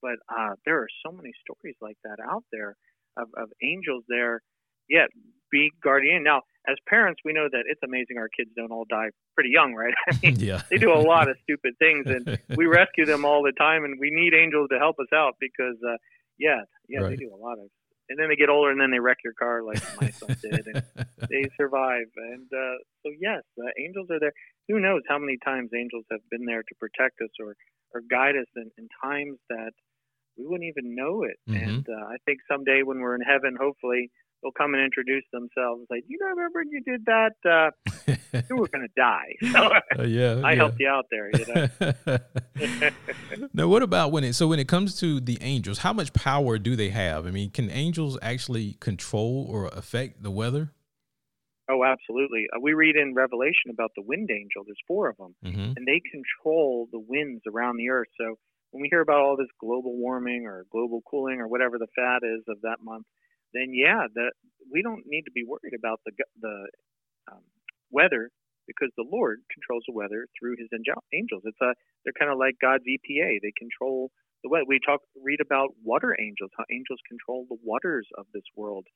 But 0.00 0.18
uh, 0.28 0.54
there 0.64 0.78
are 0.78 0.88
so 1.04 1.12
many 1.12 1.32
stories 1.42 1.76
like 1.80 1.96
that 2.04 2.18
out 2.22 2.44
there 2.52 2.76
of, 3.16 3.28
of 3.36 3.50
angels 3.62 4.04
there, 4.08 4.42
yet 4.88 5.08
be 5.50 5.70
guardian. 5.82 6.22
Now, 6.22 6.42
as 6.68 6.76
parents, 6.88 7.20
we 7.24 7.32
know 7.32 7.48
that 7.50 7.64
it's 7.66 7.80
amazing 7.84 8.18
our 8.18 8.28
kids 8.28 8.50
don't 8.56 8.72
all 8.72 8.86
die 8.88 9.10
pretty 9.34 9.50
young, 9.50 9.74
right? 9.74 9.94
I 10.10 10.18
mean, 10.22 10.36
yeah. 10.40 10.62
they 10.70 10.78
do 10.78 10.92
a 10.92 10.98
lot 10.98 11.28
of 11.28 11.36
stupid 11.42 11.74
things, 11.78 12.06
and 12.06 12.38
we 12.56 12.66
rescue 12.66 13.04
them 13.04 13.24
all 13.24 13.42
the 13.42 13.52
time, 13.52 13.84
and 13.84 13.98
we 14.00 14.10
need 14.10 14.34
angels 14.34 14.68
to 14.70 14.78
help 14.78 14.96
us 14.98 15.12
out 15.14 15.34
because, 15.40 15.76
uh, 15.86 15.96
yeah, 16.38 16.62
yeah, 16.88 17.00
right. 17.00 17.10
they 17.10 17.16
do 17.16 17.32
a 17.32 17.36
lot 17.36 17.58
of 17.58 17.68
and 18.12 18.20
then 18.20 18.28
they 18.28 18.36
get 18.36 18.52
older 18.52 18.70
and 18.70 18.80
then 18.80 18.90
they 18.92 19.00
wreck 19.00 19.24
your 19.24 19.32
car 19.32 19.62
like 19.62 19.80
my 20.00 20.10
son 20.10 20.36
did 20.40 20.66
and 20.68 20.84
they 21.28 21.48
survive. 21.56 22.12
And 22.16 22.46
uh, 22.52 22.76
so 23.02 23.10
yes 23.18 23.42
the 23.56 23.72
angels 23.80 24.08
are 24.10 24.20
there. 24.20 24.36
Who 24.68 24.78
knows 24.78 25.02
how 25.08 25.18
many 25.18 25.38
times 25.42 25.70
angels 25.72 26.04
have 26.10 26.20
been 26.30 26.44
there 26.44 26.62
to 26.62 26.74
protect 26.76 27.20
us 27.24 27.32
or 27.40 27.56
or 27.94 28.00
guide 28.08 28.36
us 28.36 28.48
in, 28.56 28.70
in 28.76 28.88
times 29.02 29.38
that 29.48 29.72
we 30.36 30.44
wouldn't 30.46 30.68
even 30.68 30.94
know 30.94 31.24
it. 31.24 31.36
Mm-hmm. 31.48 31.68
and 31.68 31.86
uh, 31.88 32.06
i 32.06 32.16
think 32.24 32.38
someday 32.50 32.82
when 32.84 33.00
we're 33.00 33.14
in 33.14 33.20
heaven 33.20 33.56
hopefully 33.58 34.10
they'll 34.42 34.52
come 34.52 34.74
and 34.74 34.82
introduce 34.82 35.24
themselves 35.32 35.86
like 35.90 36.04
you 36.06 36.18
remember 36.20 36.60
when 36.60 36.70
you 36.70 36.82
did 36.82 37.04
that 37.06 37.34
uh, 37.48 37.70
you 38.48 38.56
were 38.56 38.68
going 38.68 38.86
to 38.86 38.94
die. 38.96 39.34
So 39.52 39.70
uh, 39.98 40.02
yeah 40.02 40.40
i 40.44 40.52
yeah. 40.52 40.56
helped 40.56 40.80
you 40.80 40.88
out 40.88 41.06
there 41.10 41.30
you 41.30 41.46
know. 41.54 42.88
Now 43.54 43.68
what 43.68 43.82
about 43.82 44.12
when 44.12 44.24
it 44.24 44.34
so 44.34 44.46
when 44.48 44.58
it 44.58 44.68
comes 44.68 44.98
to 45.00 45.20
the 45.20 45.38
angels 45.40 45.78
how 45.78 45.92
much 45.92 46.12
power 46.12 46.58
do 46.58 46.76
they 46.76 46.90
have? 46.90 47.26
I 47.26 47.30
mean 47.30 47.50
can 47.50 47.70
angels 47.70 48.18
actually 48.22 48.76
control 48.80 49.46
or 49.48 49.66
affect 49.68 50.22
the 50.22 50.30
weather? 50.30 50.72
Oh 51.70 51.84
absolutely. 51.84 52.46
Uh, 52.54 52.58
we 52.60 52.72
read 52.72 52.96
in 52.96 53.14
revelation 53.14 53.70
about 53.70 53.92
the 53.96 54.02
wind 54.02 54.30
angel. 54.30 54.64
There's 54.66 54.76
four 54.86 55.08
of 55.08 55.16
them 55.16 55.34
mm-hmm. 55.44 55.72
and 55.76 55.86
they 55.86 56.00
control 56.10 56.88
the 56.90 56.98
winds 56.98 57.42
around 57.46 57.76
the 57.76 57.90
earth. 57.90 58.08
So 58.20 58.36
when 58.72 58.82
we 58.82 58.88
hear 58.90 59.00
about 59.00 59.20
all 59.20 59.36
this 59.36 59.48
global 59.60 59.96
warming 59.96 60.46
or 60.46 60.64
global 60.72 61.02
cooling 61.08 61.40
or 61.40 61.46
whatever 61.46 61.78
the 61.78 61.86
fad 61.94 62.22
is 62.24 62.42
of 62.48 62.60
that 62.62 62.78
month 62.82 63.06
then 63.54 63.72
yeah, 63.74 64.06
that 64.14 64.32
we 64.72 64.82
don't 64.82 65.04
need 65.06 65.24
to 65.24 65.32
be 65.32 65.44
worried 65.44 65.74
about 65.78 66.00
the 66.06 66.12
the 66.40 66.68
um, 67.32 67.44
weather 67.90 68.30
because 68.66 68.90
the 68.96 69.06
Lord 69.10 69.40
controls 69.52 69.84
the 69.86 69.94
weather 69.94 70.26
through 70.38 70.56
His 70.58 70.68
angels. 71.14 71.42
It's 71.44 71.60
a 71.62 71.74
they're 72.04 72.18
kind 72.18 72.32
of 72.32 72.38
like 72.38 72.56
God's 72.60 72.84
EPA. 72.84 73.40
They 73.42 73.52
control 73.58 74.10
the 74.44 74.50
weather. 74.50 74.66
We 74.68 74.80
talk 74.84 75.00
read 75.22 75.40
about 75.40 75.70
water 75.84 76.16
angels, 76.20 76.50
how 76.56 76.64
angels 76.72 77.00
control 77.08 77.46
the 77.48 77.58
waters 77.62 78.08
of 78.18 78.26
this 78.34 78.46
world. 78.56 78.86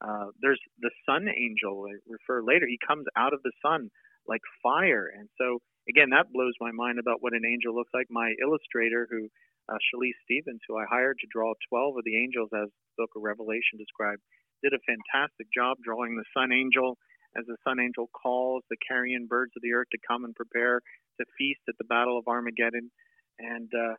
Uh, 0.00 0.28
there's 0.42 0.60
the 0.80 0.90
sun 1.08 1.28
angel. 1.28 1.86
I 1.88 1.96
refer 2.08 2.42
later. 2.42 2.66
He 2.66 2.78
comes 2.86 3.06
out 3.16 3.34
of 3.34 3.42
the 3.42 3.52
sun 3.62 3.90
like 4.28 4.42
fire, 4.62 5.08
and 5.16 5.28
so 5.38 5.60
again, 5.88 6.10
that 6.10 6.32
blows 6.32 6.54
my 6.60 6.72
mind 6.72 6.98
about 6.98 7.22
what 7.22 7.32
an 7.34 7.44
angel 7.46 7.74
looks 7.74 7.92
like. 7.94 8.06
My 8.10 8.34
illustrator, 8.42 9.08
who 9.10 9.28
uh, 9.68 9.78
Stevens, 10.24 10.60
who 10.68 10.76
I 10.76 10.84
hired 10.88 11.18
to 11.20 11.26
draw 11.30 11.52
12 11.68 11.98
of 11.98 12.04
the 12.04 12.16
angels 12.16 12.50
as 12.54 12.68
the 12.70 13.02
book 13.02 13.10
of 13.16 13.22
Revelation 13.22 13.78
described, 13.78 14.22
did 14.62 14.72
a 14.72 14.86
fantastic 14.86 15.46
job 15.52 15.78
drawing 15.84 16.16
the 16.16 16.24
sun 16.34 16.52
angel 16.52 16.98
as 17.36 17.44
the 17.46 17.56
sun 17.64 17.80
angel 17.80 18.08
calls 18.14 18.62
the 18.70 18.80
carrion 18.80 19.26
birds 19.28 19.52
of 19.56 19.62
the 19.62 19.72
earth 19.72 19.88
to 19.92 19.98
come 20.06 20.24
and 20.24 20.34
prepare 20.34 20.80
to 21.20 21.24
feast 21.36 21.60
at 21.68 21.76
the 21.78 21.84
battle 21.84 22.18
of 22.18 22.26
Armageddon. 22.26 22.90
And 23.38 23.68
uh, 23.74 23.94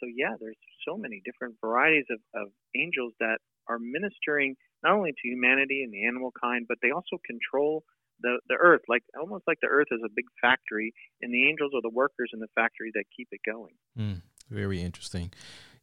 so, 0.00 0.06
yeah, 0.10 0.36
there's 0.38 0.60
so 0.86 0.96
many 0.96 1.22
different 1.24 1.56
varieties 1.64 2.06
of, 2.10 2.20
of 2.34 2.48
angels 2.76 3.14
that 3.20 3.38
are 3.68 3.78
ministering 3.78 4.56
not 4.82 4.92
only 4.92 5.12
to 5.12 5.28
humanity 5.28 5.82
and 5.82 5.92
the 5.92 6.04
animal 6.06 6.30
kind, 6.36 6.66
but 6.68 6.76
they 6.82 6.90
also 6.90 7.16
control 7.24 7.84
the, 8.20 8.38
the 8.48 8.56
earth, 8.60 8.82
like 8.88 9.02
almost 9.18 9.44
like 9.46 9.58
the 9.60 9.68
earth 9.68 9.88
is 9.90 10.00
a 10.04 10.12
big 10.14 10.26
factory, 10.40 10.92
and 11.20 11.32
the 11.32 11.48
angels 11.48 11.72
are 11.74 11.82
the 11.82 11.90
workers 11.90 12.30
in 12.32 12.40
the 12.40 12.52
factory 12.54 12.92
that 12.94 13.04
keep 13.16 13.28
it 13.32 13.40
going. 13.46 13.74
Mm. 13.98 14.22
Very 14.50 14.82
interesting. 14.82 15.32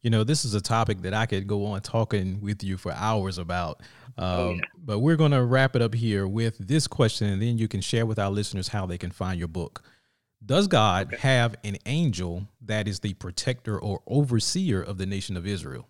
You 0.01 0.09
know, 0.09 0.23
this 0.23 0.45
is 0.45 0.55
a 0.55 0.61
topic 0.61 1.01
that 1.03 1.13
I 1.13 1.25
could 1.27 1.45
go 1.45 1.65
on 1.65 1.81
talking 1.81 2.41
with 2.41 2.63
you 2.63 2.77
for 2.77 2.91
hours 2.91 3.37
about. 3.37 3.81
Um, 4.17 4.27
oh, 4.27 4.53
yeah. 4.53 4.61
But 4.77 4.99
we're 4.99 5.15
going 5.15 5.31
to 5.31 5.43
wrap 5.43 5.75
it 5.75 5.81
up 5.81 5.93
here 5.93 6.27
with 6.27 6.57
this 6.57 6.87
question, 6.87 7.27
and 7.27 7.41
then 7.41 7.57
you 7.57 7.67
can 7.67 7.81
share 7.81 8.05
with 8.05 8.17
our 8.17 8.31
listeners 8.31 8.69
how 8.69 8.85
they 8.85 8.97
can 8.97 9.11
find 9.11 9.37
your 9.37 9.47
book. 9.47 9.83
Does 10.43 10.67
God 10.67 11.13
okay. 11.13 11.17
have 11.17 11.55
an 11.63 11.77
angel 11.85 12.47
that 12.61 12.87
is 12.87 13.01
the 13.01 13.13
protector 13.13 13.79
or 13.79 14.01
overseer 14.07 14.81
of 14.81 14.97
the 14.97 15.05
nation 15.05 15.37
of 15.37 15.45
Israel? 15.45 15.87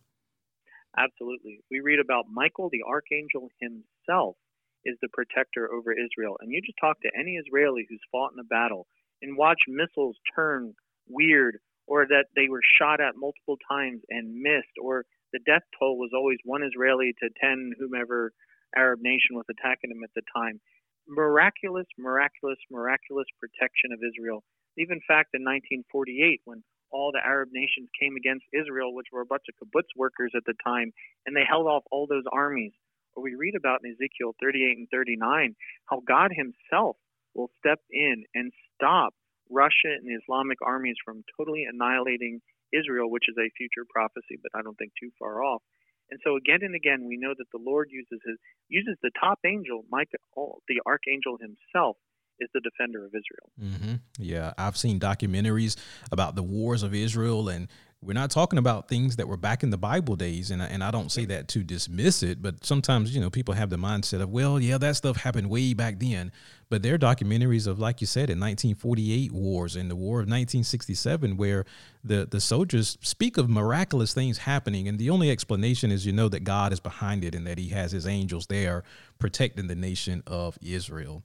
Absolutely. 0.97 1.63
We 1.71 1.79
read 1.79 1.99
about 1.99 2.25
Michael, 2.29 2.69
the 2.69 2.83
archangel 2.83 3.49
himself, 3.61 4.35
is 4.83 4.97
the 5.01 5.07
protector 5.13 5.71
over 5.71 5.93
Israel. 5.93 6.37
And 6.41 6.51
you 6.51 6.59
just 6.61 6.77
talk 6.81 6.99
to 7.01 7.11
any 7.17 7.37
Israeli 7.37 7.85
who's 7.87 8.01
fought 8.11 8.33
in 8.33 8.39
a 8.39 8.43
battle 8.43 8.87
and 9.21 9.37
watch 9.37 9.59
missiles 9.69 10.17
turn 10.35 10.73
weird 11.07 11.59
or 11.91 12.07
that 12.07 12.31
they 12.39 12.47
were 12.47 12.63
shot 12.79 13.03
at 13.03 13.19
multiple 13.19 13.59
times 13.67 13.99
and 14.07 14.39
missed, 14.39 14.79
or 14.79 15.03
the 15.35 15.43
death 15.43 15.67
toll 15.75 15.99
was 15.99 16.15
always 16.15 16.39
one 16.45 16.63
Israeli 16.63 17.11
to 17.19 17.27
10 17.43 17.73
whomever 17.77 18.31
Arab 18.77 19.03
nation 19.03 19.35
was 19.35 19.43
attacking 19.51 19.91
them 19.91 19.99
at 19.99 20.15
the 20.15 20.23
time. 20.31 20.61
Miraculous, 21.05 21.87
miraculous, 21.99 22.55
miraculous 22.71 23.27
protection 23.43 23.91
of 23.91 23.99
Israel. 23.99 24.39
Even 24.79 25.03
fact 25.03 25.35
in 25.35 25.43
1948, 25.43 26.39
when 26.47 26.63
all 26.95 27.11
the 27.11 27.19
Arab 27.19 27.49
nations 27.51 27.91
came 27.99 28.15
against 28.15 28.47
Israel, 28.55 28.95
which 28.95 29.11
were 29.11 29.27
a 29.27 29.27
bunch 29.27 29.51
of 29.51 29.59
kibbutz 29.59 29.91
workers 29.99 30.31
at 30.31 30.47
the 30.47 30.55
time, 30.63 30.95
and 31.27 31.35
they 31.35 31.43
held 31.43 31.67
off 31.67 31.83
all 31.91 32.07
those 32.07 32.27
armies. 32.31 32.71
Or 33.19 33.23
we 33.23 33.35
read 33.35 33.55
about 33.59 33.83
in 33.83 33.91
Ezekiel 33.91 34.31
38 34.39 34.77
and 34.79 34.87
39 34.87 35.59
how 35.91 35.99
God 36.07 36.31
Himself 36.31 36.95
will 37.35 37.51
step 37.59 37.79
in 37.91 38.23
and 38.33 38.55
stop 38.79 39.11
Russia 39.51 39.91
and 39.91 40.07
the 40.07 40.15
Islamic 40.15 40.57
armies 40.65 40.95
from 41.03 41.23
totally 41.37 41.65
annihilating 41.69 42.41
Israel, 42.73 43.11
which 43.11 43.25
is 43.27 43.35
a 43.37 43.51
future 43.57 43.85
prophecy, 43.89 44.39
but 44.41 44.57
I 44.57 44.61
don't 44.63 44.77
think 44.77 44.91
too 44.99 45.11
far 45.19 45.43
off. 45.43 45.61
And 46.09 46.19
so 46.23 46.35
again 46.35 46.59
and 46.61 46.75
again, 46.75 47.07
we 47.07 47.17
know 47.17 47.33
that 47.37 47.51
the 47.53 47.59
Lord 47.63 47.89
uses 47.91 48.19
his 48.25 48.37
uses 48.67 48.97
the 49.01 49.11
top 49.19 49.39
angel, 49.45 49.83
Michael, 49.89 50.61
the 50.67 50.81
archangel 50.85 51.37
himself, 51.39 51.97
is 52.39 52.49
the 52.53 52.61
defender 52.61 53.05
of 53.05 53.11
Israel. 53.11 53.51
Mm-hmm. 53.61 53.95
Yeah, 54.17 54.53
I've 54.57 54.77
seen 54.77 54.99
documentaries 54.99 55.77
about 56.11 56.35
the 56.35 56.43
wars 56.43 56.83
of 56.83 56.93
Israel, 56.93 57.47
and 57.47 57.69
we're 58.03 58.13
not 58.13 58.31
talking 58.31 58.57
about 58.57 58.87
things 58.87 59.17
that 59.17 59.27
were 59.27 59.37
back 59.37 59.61
in 59.61 59.69
the 59.69 59.77
Bible 59.77 60.15
days, 60.15 60.49
and 60.49 60.63
I, 60.63 60.65
and 60.65 60.83
I 60.83 60.89
don't 60.89 61.11
say 61.11 61.25
that 61.25 61.47
to 61.49 61.63
dismiss 61.63 62.23
it, 62.23 62.41
but 62.41 62.65
sometimes 62.65 63.13
you 63.13 63.21
know 63.21 63.29
people 63.29 63.53
have 63.53 63.69
the 63.69 63.77
mindset 63.77 64.21
of, 64.21 64.29
well, 64.31 64.59
yeah, 64.59 64.79
that 64.79 64.95
stuff 64.95 65.17
happened 65.17 65.51
way 65.51 65.75
back 65.75 65.99
then, 65.99 66.31
but 66.69 66.81
there 66.81 66.95
are 66.95 66.97
documentaries 66.97 67.67
of, 67.67 67.77
like 67.77 68.01
you 68.01 68.07
said, 68.07 68.31
in 68.31 68.39
1948 68.39 69.31
wars 69.31 69.75
and 69.75 69.91
the 69.91 69.95
War 69.95 70.17
of 70.17 70.23
1967, 70.23 71.37
where 71.37 71.63
the 72.03 72.27
the 72.29 72.41
soldiers 72.41 72.97
speak 73.01 73.37
of 73.37 73.49
miraculous 73.49 74.15
things 74.15 74.39
happening, 74.39 74.87
and 74.87 74.97
the 74.97 75.11
only 75.11 75.29
explanation 75.29 75.91
is 75.91 76.03
you 76.03 76.11
know 76.11 76.27
that 76.29 76.43
God 76.43 76.73
is 76.73 76.79
behind 76.79 77.23
it 77.23 77.35
and 77.35 77.45
that 77.45 77.59
He 77.59 77.69
has 77.69 77.91
His 77.91 78.07
angels 78.07 78.47
there 78.47 78.83
protecting 79.19 79.67
the 79.67 79.75
nation 79.75 80.23
of 80.25 80.57
Israel. 80.59 81.21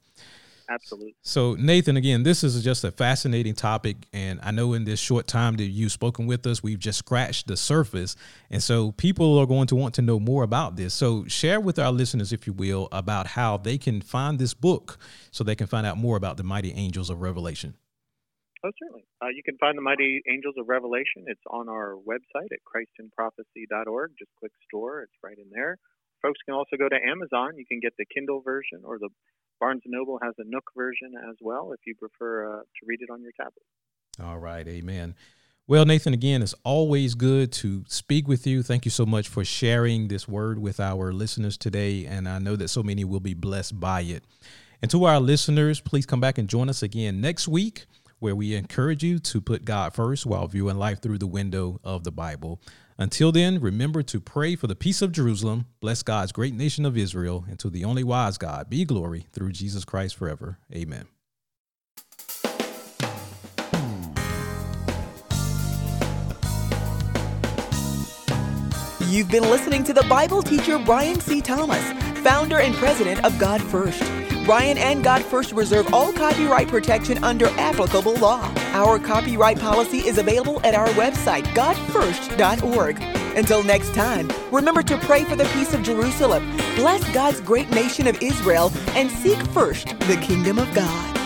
Absolutely. 0.69 1.15
So, 1.21 1.55
Nathan, 1.55 1.95
again, 1.95 2.23
this 2.23 2.43
is 2.43 2.61
just 2.63 2.83
a 2.83 2.91
fascinating 2.91 3.53
topic. 3.53 3.95
And 4.11 4.39
I 4.43 4.51
know 4.51 4.73
in 4.73 4.83
this 4.83 4.99
short 4.99 5.25
time 5.25 5.55
that 5.57 5.63
you've 5.63 5.93
spoken 5.93 6.27
with 6.27 6.45
us, 6.45 6.61
we've 6.61 6.79
just 6.79 6.99
scratched 6.99 7.47
the 7.47 7.55
surface. 7.55 8.15
And 8.49 8.61
so, 8.61 8.91
people 8.91 9.37
are 9.37 9.45
going 9.45 9.67
to 9.67 9.75
want 9.75 9.95
to 9.95 10.01
know 10.01 10.19
more 10.19 10.43
about 10.43 10.75
this. 10.75 10.93
So, 10.93 11.25
share 11.25 11.59
with 11.59 11.79
our 11.79 11.91
listeners, 11.91 12.33
if 12.33 12.47
you 12.47 12.53
will, 12.53 12.89
about 12.91 13.27
how 13.27 13.57
they 13.57 13.77
can 13.77 14.01
find 14.01 14.39
this 14.39 14.53
book 14.53 14.97
so 15.31 15.43
they 15.43 15.55
can 15.55 15.67
find 15.67 15.87
out 15.87 15.97
more 15.97 16.17
about 16.17 16.37
the 16.37 16.43
mighty 16.43 16.73
angels 16.73 17.09
of 17.09 17.21
Revelation. 17.21 17.75
Oh, 18.65 18.71
certainly. 18.81 19.05
Uh, 19.21 19.29
you 19.29 19.43
can 19.43 19.57
find 19.57 19.77
the 19.77 19.81
Mighty 19.81 20.21
Angels 20.29 20.55
of 20.57 20.67
Revelation. 20.67 21.25
It's 21.27 21.41
on 21.49 21.69
our 21.69 21.95
website 21.95 22.51
at 22.51 22.59
christinprophecy.org. 22.65 24.11
Just 24.17 24.31
click 24.39 24.51
store, 24.67 25.01
it's 25.01 25.13
right 25.23 25.37
in 25.37 25.49
there. 25.51 25.77
Folks 26.21 26.39
can 26.45 26.55
also 26.55 26.75
go 26.77 26.89
to 26.89 26.95
Amazon. 26.95 27.57
You 27.57 27.65
can 27.65 27.79
get 27.79 27.93
the 27.97 28.05
Kindle 28.05 28.41
version 28.41 28.81
or 28.83 28.97
the 28.97 29.09
Barnes 29.59 29.81
& 29.83 29.85
Noble 29.85 30.19
has 30.21 30.33
a 30.37 30.43
Nook 30.45 30.65
version 30.75 31.13
as 31.29 31.35
well 31.41 31.71
if 31.73 31.79
you 31.85 31.95
prefer 31.95 32.45
uh, 32.45 32.59
to 32.59 32.85
read 32.85 33.01
it 33.01 33.09
on 33.09 33.21
your 33.21 33.31
tablet. 33.39 33.63
All 34.23 34.39
right, 34.39 34.67
amen. 34.67 35.15
Well, 35.69 35.85
Nathan, 35.85 36.13
again, 36.13 36.41
it's 36.41 36.55
always 36.63 37.13
good 37.13 37.51
to 37.53 37.83
speak 37.89 38.27
with 38.27 38.47
you. 38.47 38.63
Thank 38.63 38.85
you 38.85 38.91
so 38.91 39.05
much 39.05 39.27
for 39.27 39.43
sharing 39.43 40.07
this 40.07 40.25
word 40.25 40.59
with 40.59 40.79
our 40.79 41.11
listeners 41.11 41.57
today. 41.57 42.05
And 42.05 42.29
I 42.29 42.39
know 42.39 42.55
that 42.55 42.69
so 42.69 42.81
many 42.83 43.03
will 43.03 43.19
be 43.19 43.33
blessed 43.33 43.77
by 43.77 44.01
it. 44.01 44.23
And 44.81 44.89
to 44.91 45.03
our 45.03 45.19
listeners, 45.19 45.81
please 45.81 46.05
come 46.05 46.21
back 46.21 46.37
and 46.37 46.47
join 46.47 46.69
us 46.69 46.83
again 46.83 47.19
next 47.19 47.49
week, 47.49 47.85
where 48.19 48.35
we 48.35 48.55
encourage 48.55 49.03
you 49.03 49.19
to 49.19 49.41
put 49.41 49.65
God 49.65 49.93
first 49.93 50.25
while 50.25 50.47
viewing 50.47 50.77
life 50.77 51.01
through 51.01 51.17
the 51.17 51.27
window 51.27 51.81
of 51.83 52.05
the 52.05 52.11
Bible. 52.11 52.61
Until 52.99 53.31
then, 53.31 53.59
remember 53.59 54.01
to 54.01 54.19
pray 54.19 54.55
for 54.55 54.65
the 54.65 54.75
peace 54.75 55.03
of 55.03 55.11
Jerusalem, 55.11 55.67
bless 55.79 56.01
God's 56.01 56.31
great 56.31 56.55
nation 56.55 56.83
of 56.83 56.97
Israel, 56.97 57.45
and 57.47 57.59
to 57.59 57.69
the 57.69 57.85
only 57.85 58.03
wise 58.03 58.39
God 58.39 58.69
be 58.69 58.85
glory 58.85 59.27
through 59.31 59.51
Jesus 59.51 59.85
Christ 59.85 60.15
forever. 60.15 60.57
Amen. 60.73 61.05
You've 69.07 69.31
been 69.31 69.43
listening 69.43 69.83
to 69.85 69.93
the 69.93 70.05
Bible 70.09 70.41
teacher 70.41 70.79
Brian 70.79 71.19
C. 71.19 71.39
Thomas, 71.39 71.91
founder 72.23 72.59
and 72.59 72.73
president 72.75 73.23
of 73.23 73.37
God 73.37 73.61
First. 73.61 74.26
Brian 74.47 74.77
and 74.77 75.03
God 75.03 75.21
First 75.25 75.51
reserve 75.51 75.93
all 75.93 76.13
copyright 76.13 76.69
protection 76.69 77.21
under 77.21 77.47
applicable 77.59 78.13
law. 78.13 78.49
Our 78.71 78.97
copyright 78.97 79.59
policy 79.59 79.97
is 79.97 80.19
available 80.19 80.61
at 80.65 80.73
our 80.73 80.87
website, 80.89 81.43
godfirst.org. 81.47 83.01
Until 83.35 83.61
next 83.61 83.93
time, 83.93 84.31
remember 84.49 84.81
to 84.83 84.97
pray 84.99 85.25
for 85.25 85.35
the 85.35 85.43
peace 85.53 85.73
of 85.73 85.83
Jerusalem, 85.83 86.55
bless 86.77 87.03
God's 87.13 87.41
great 87.41 87.69
nation 87.71 88.07
of 88.07 88.23
Israel, 88.23 88.71
and 88.91 89.11
seek 89.11 89.37
first 89.47 89.87
the 90.07 90.17
kingdom 90.25 90.59
of 90.59 90.73
God. 90.73 91.16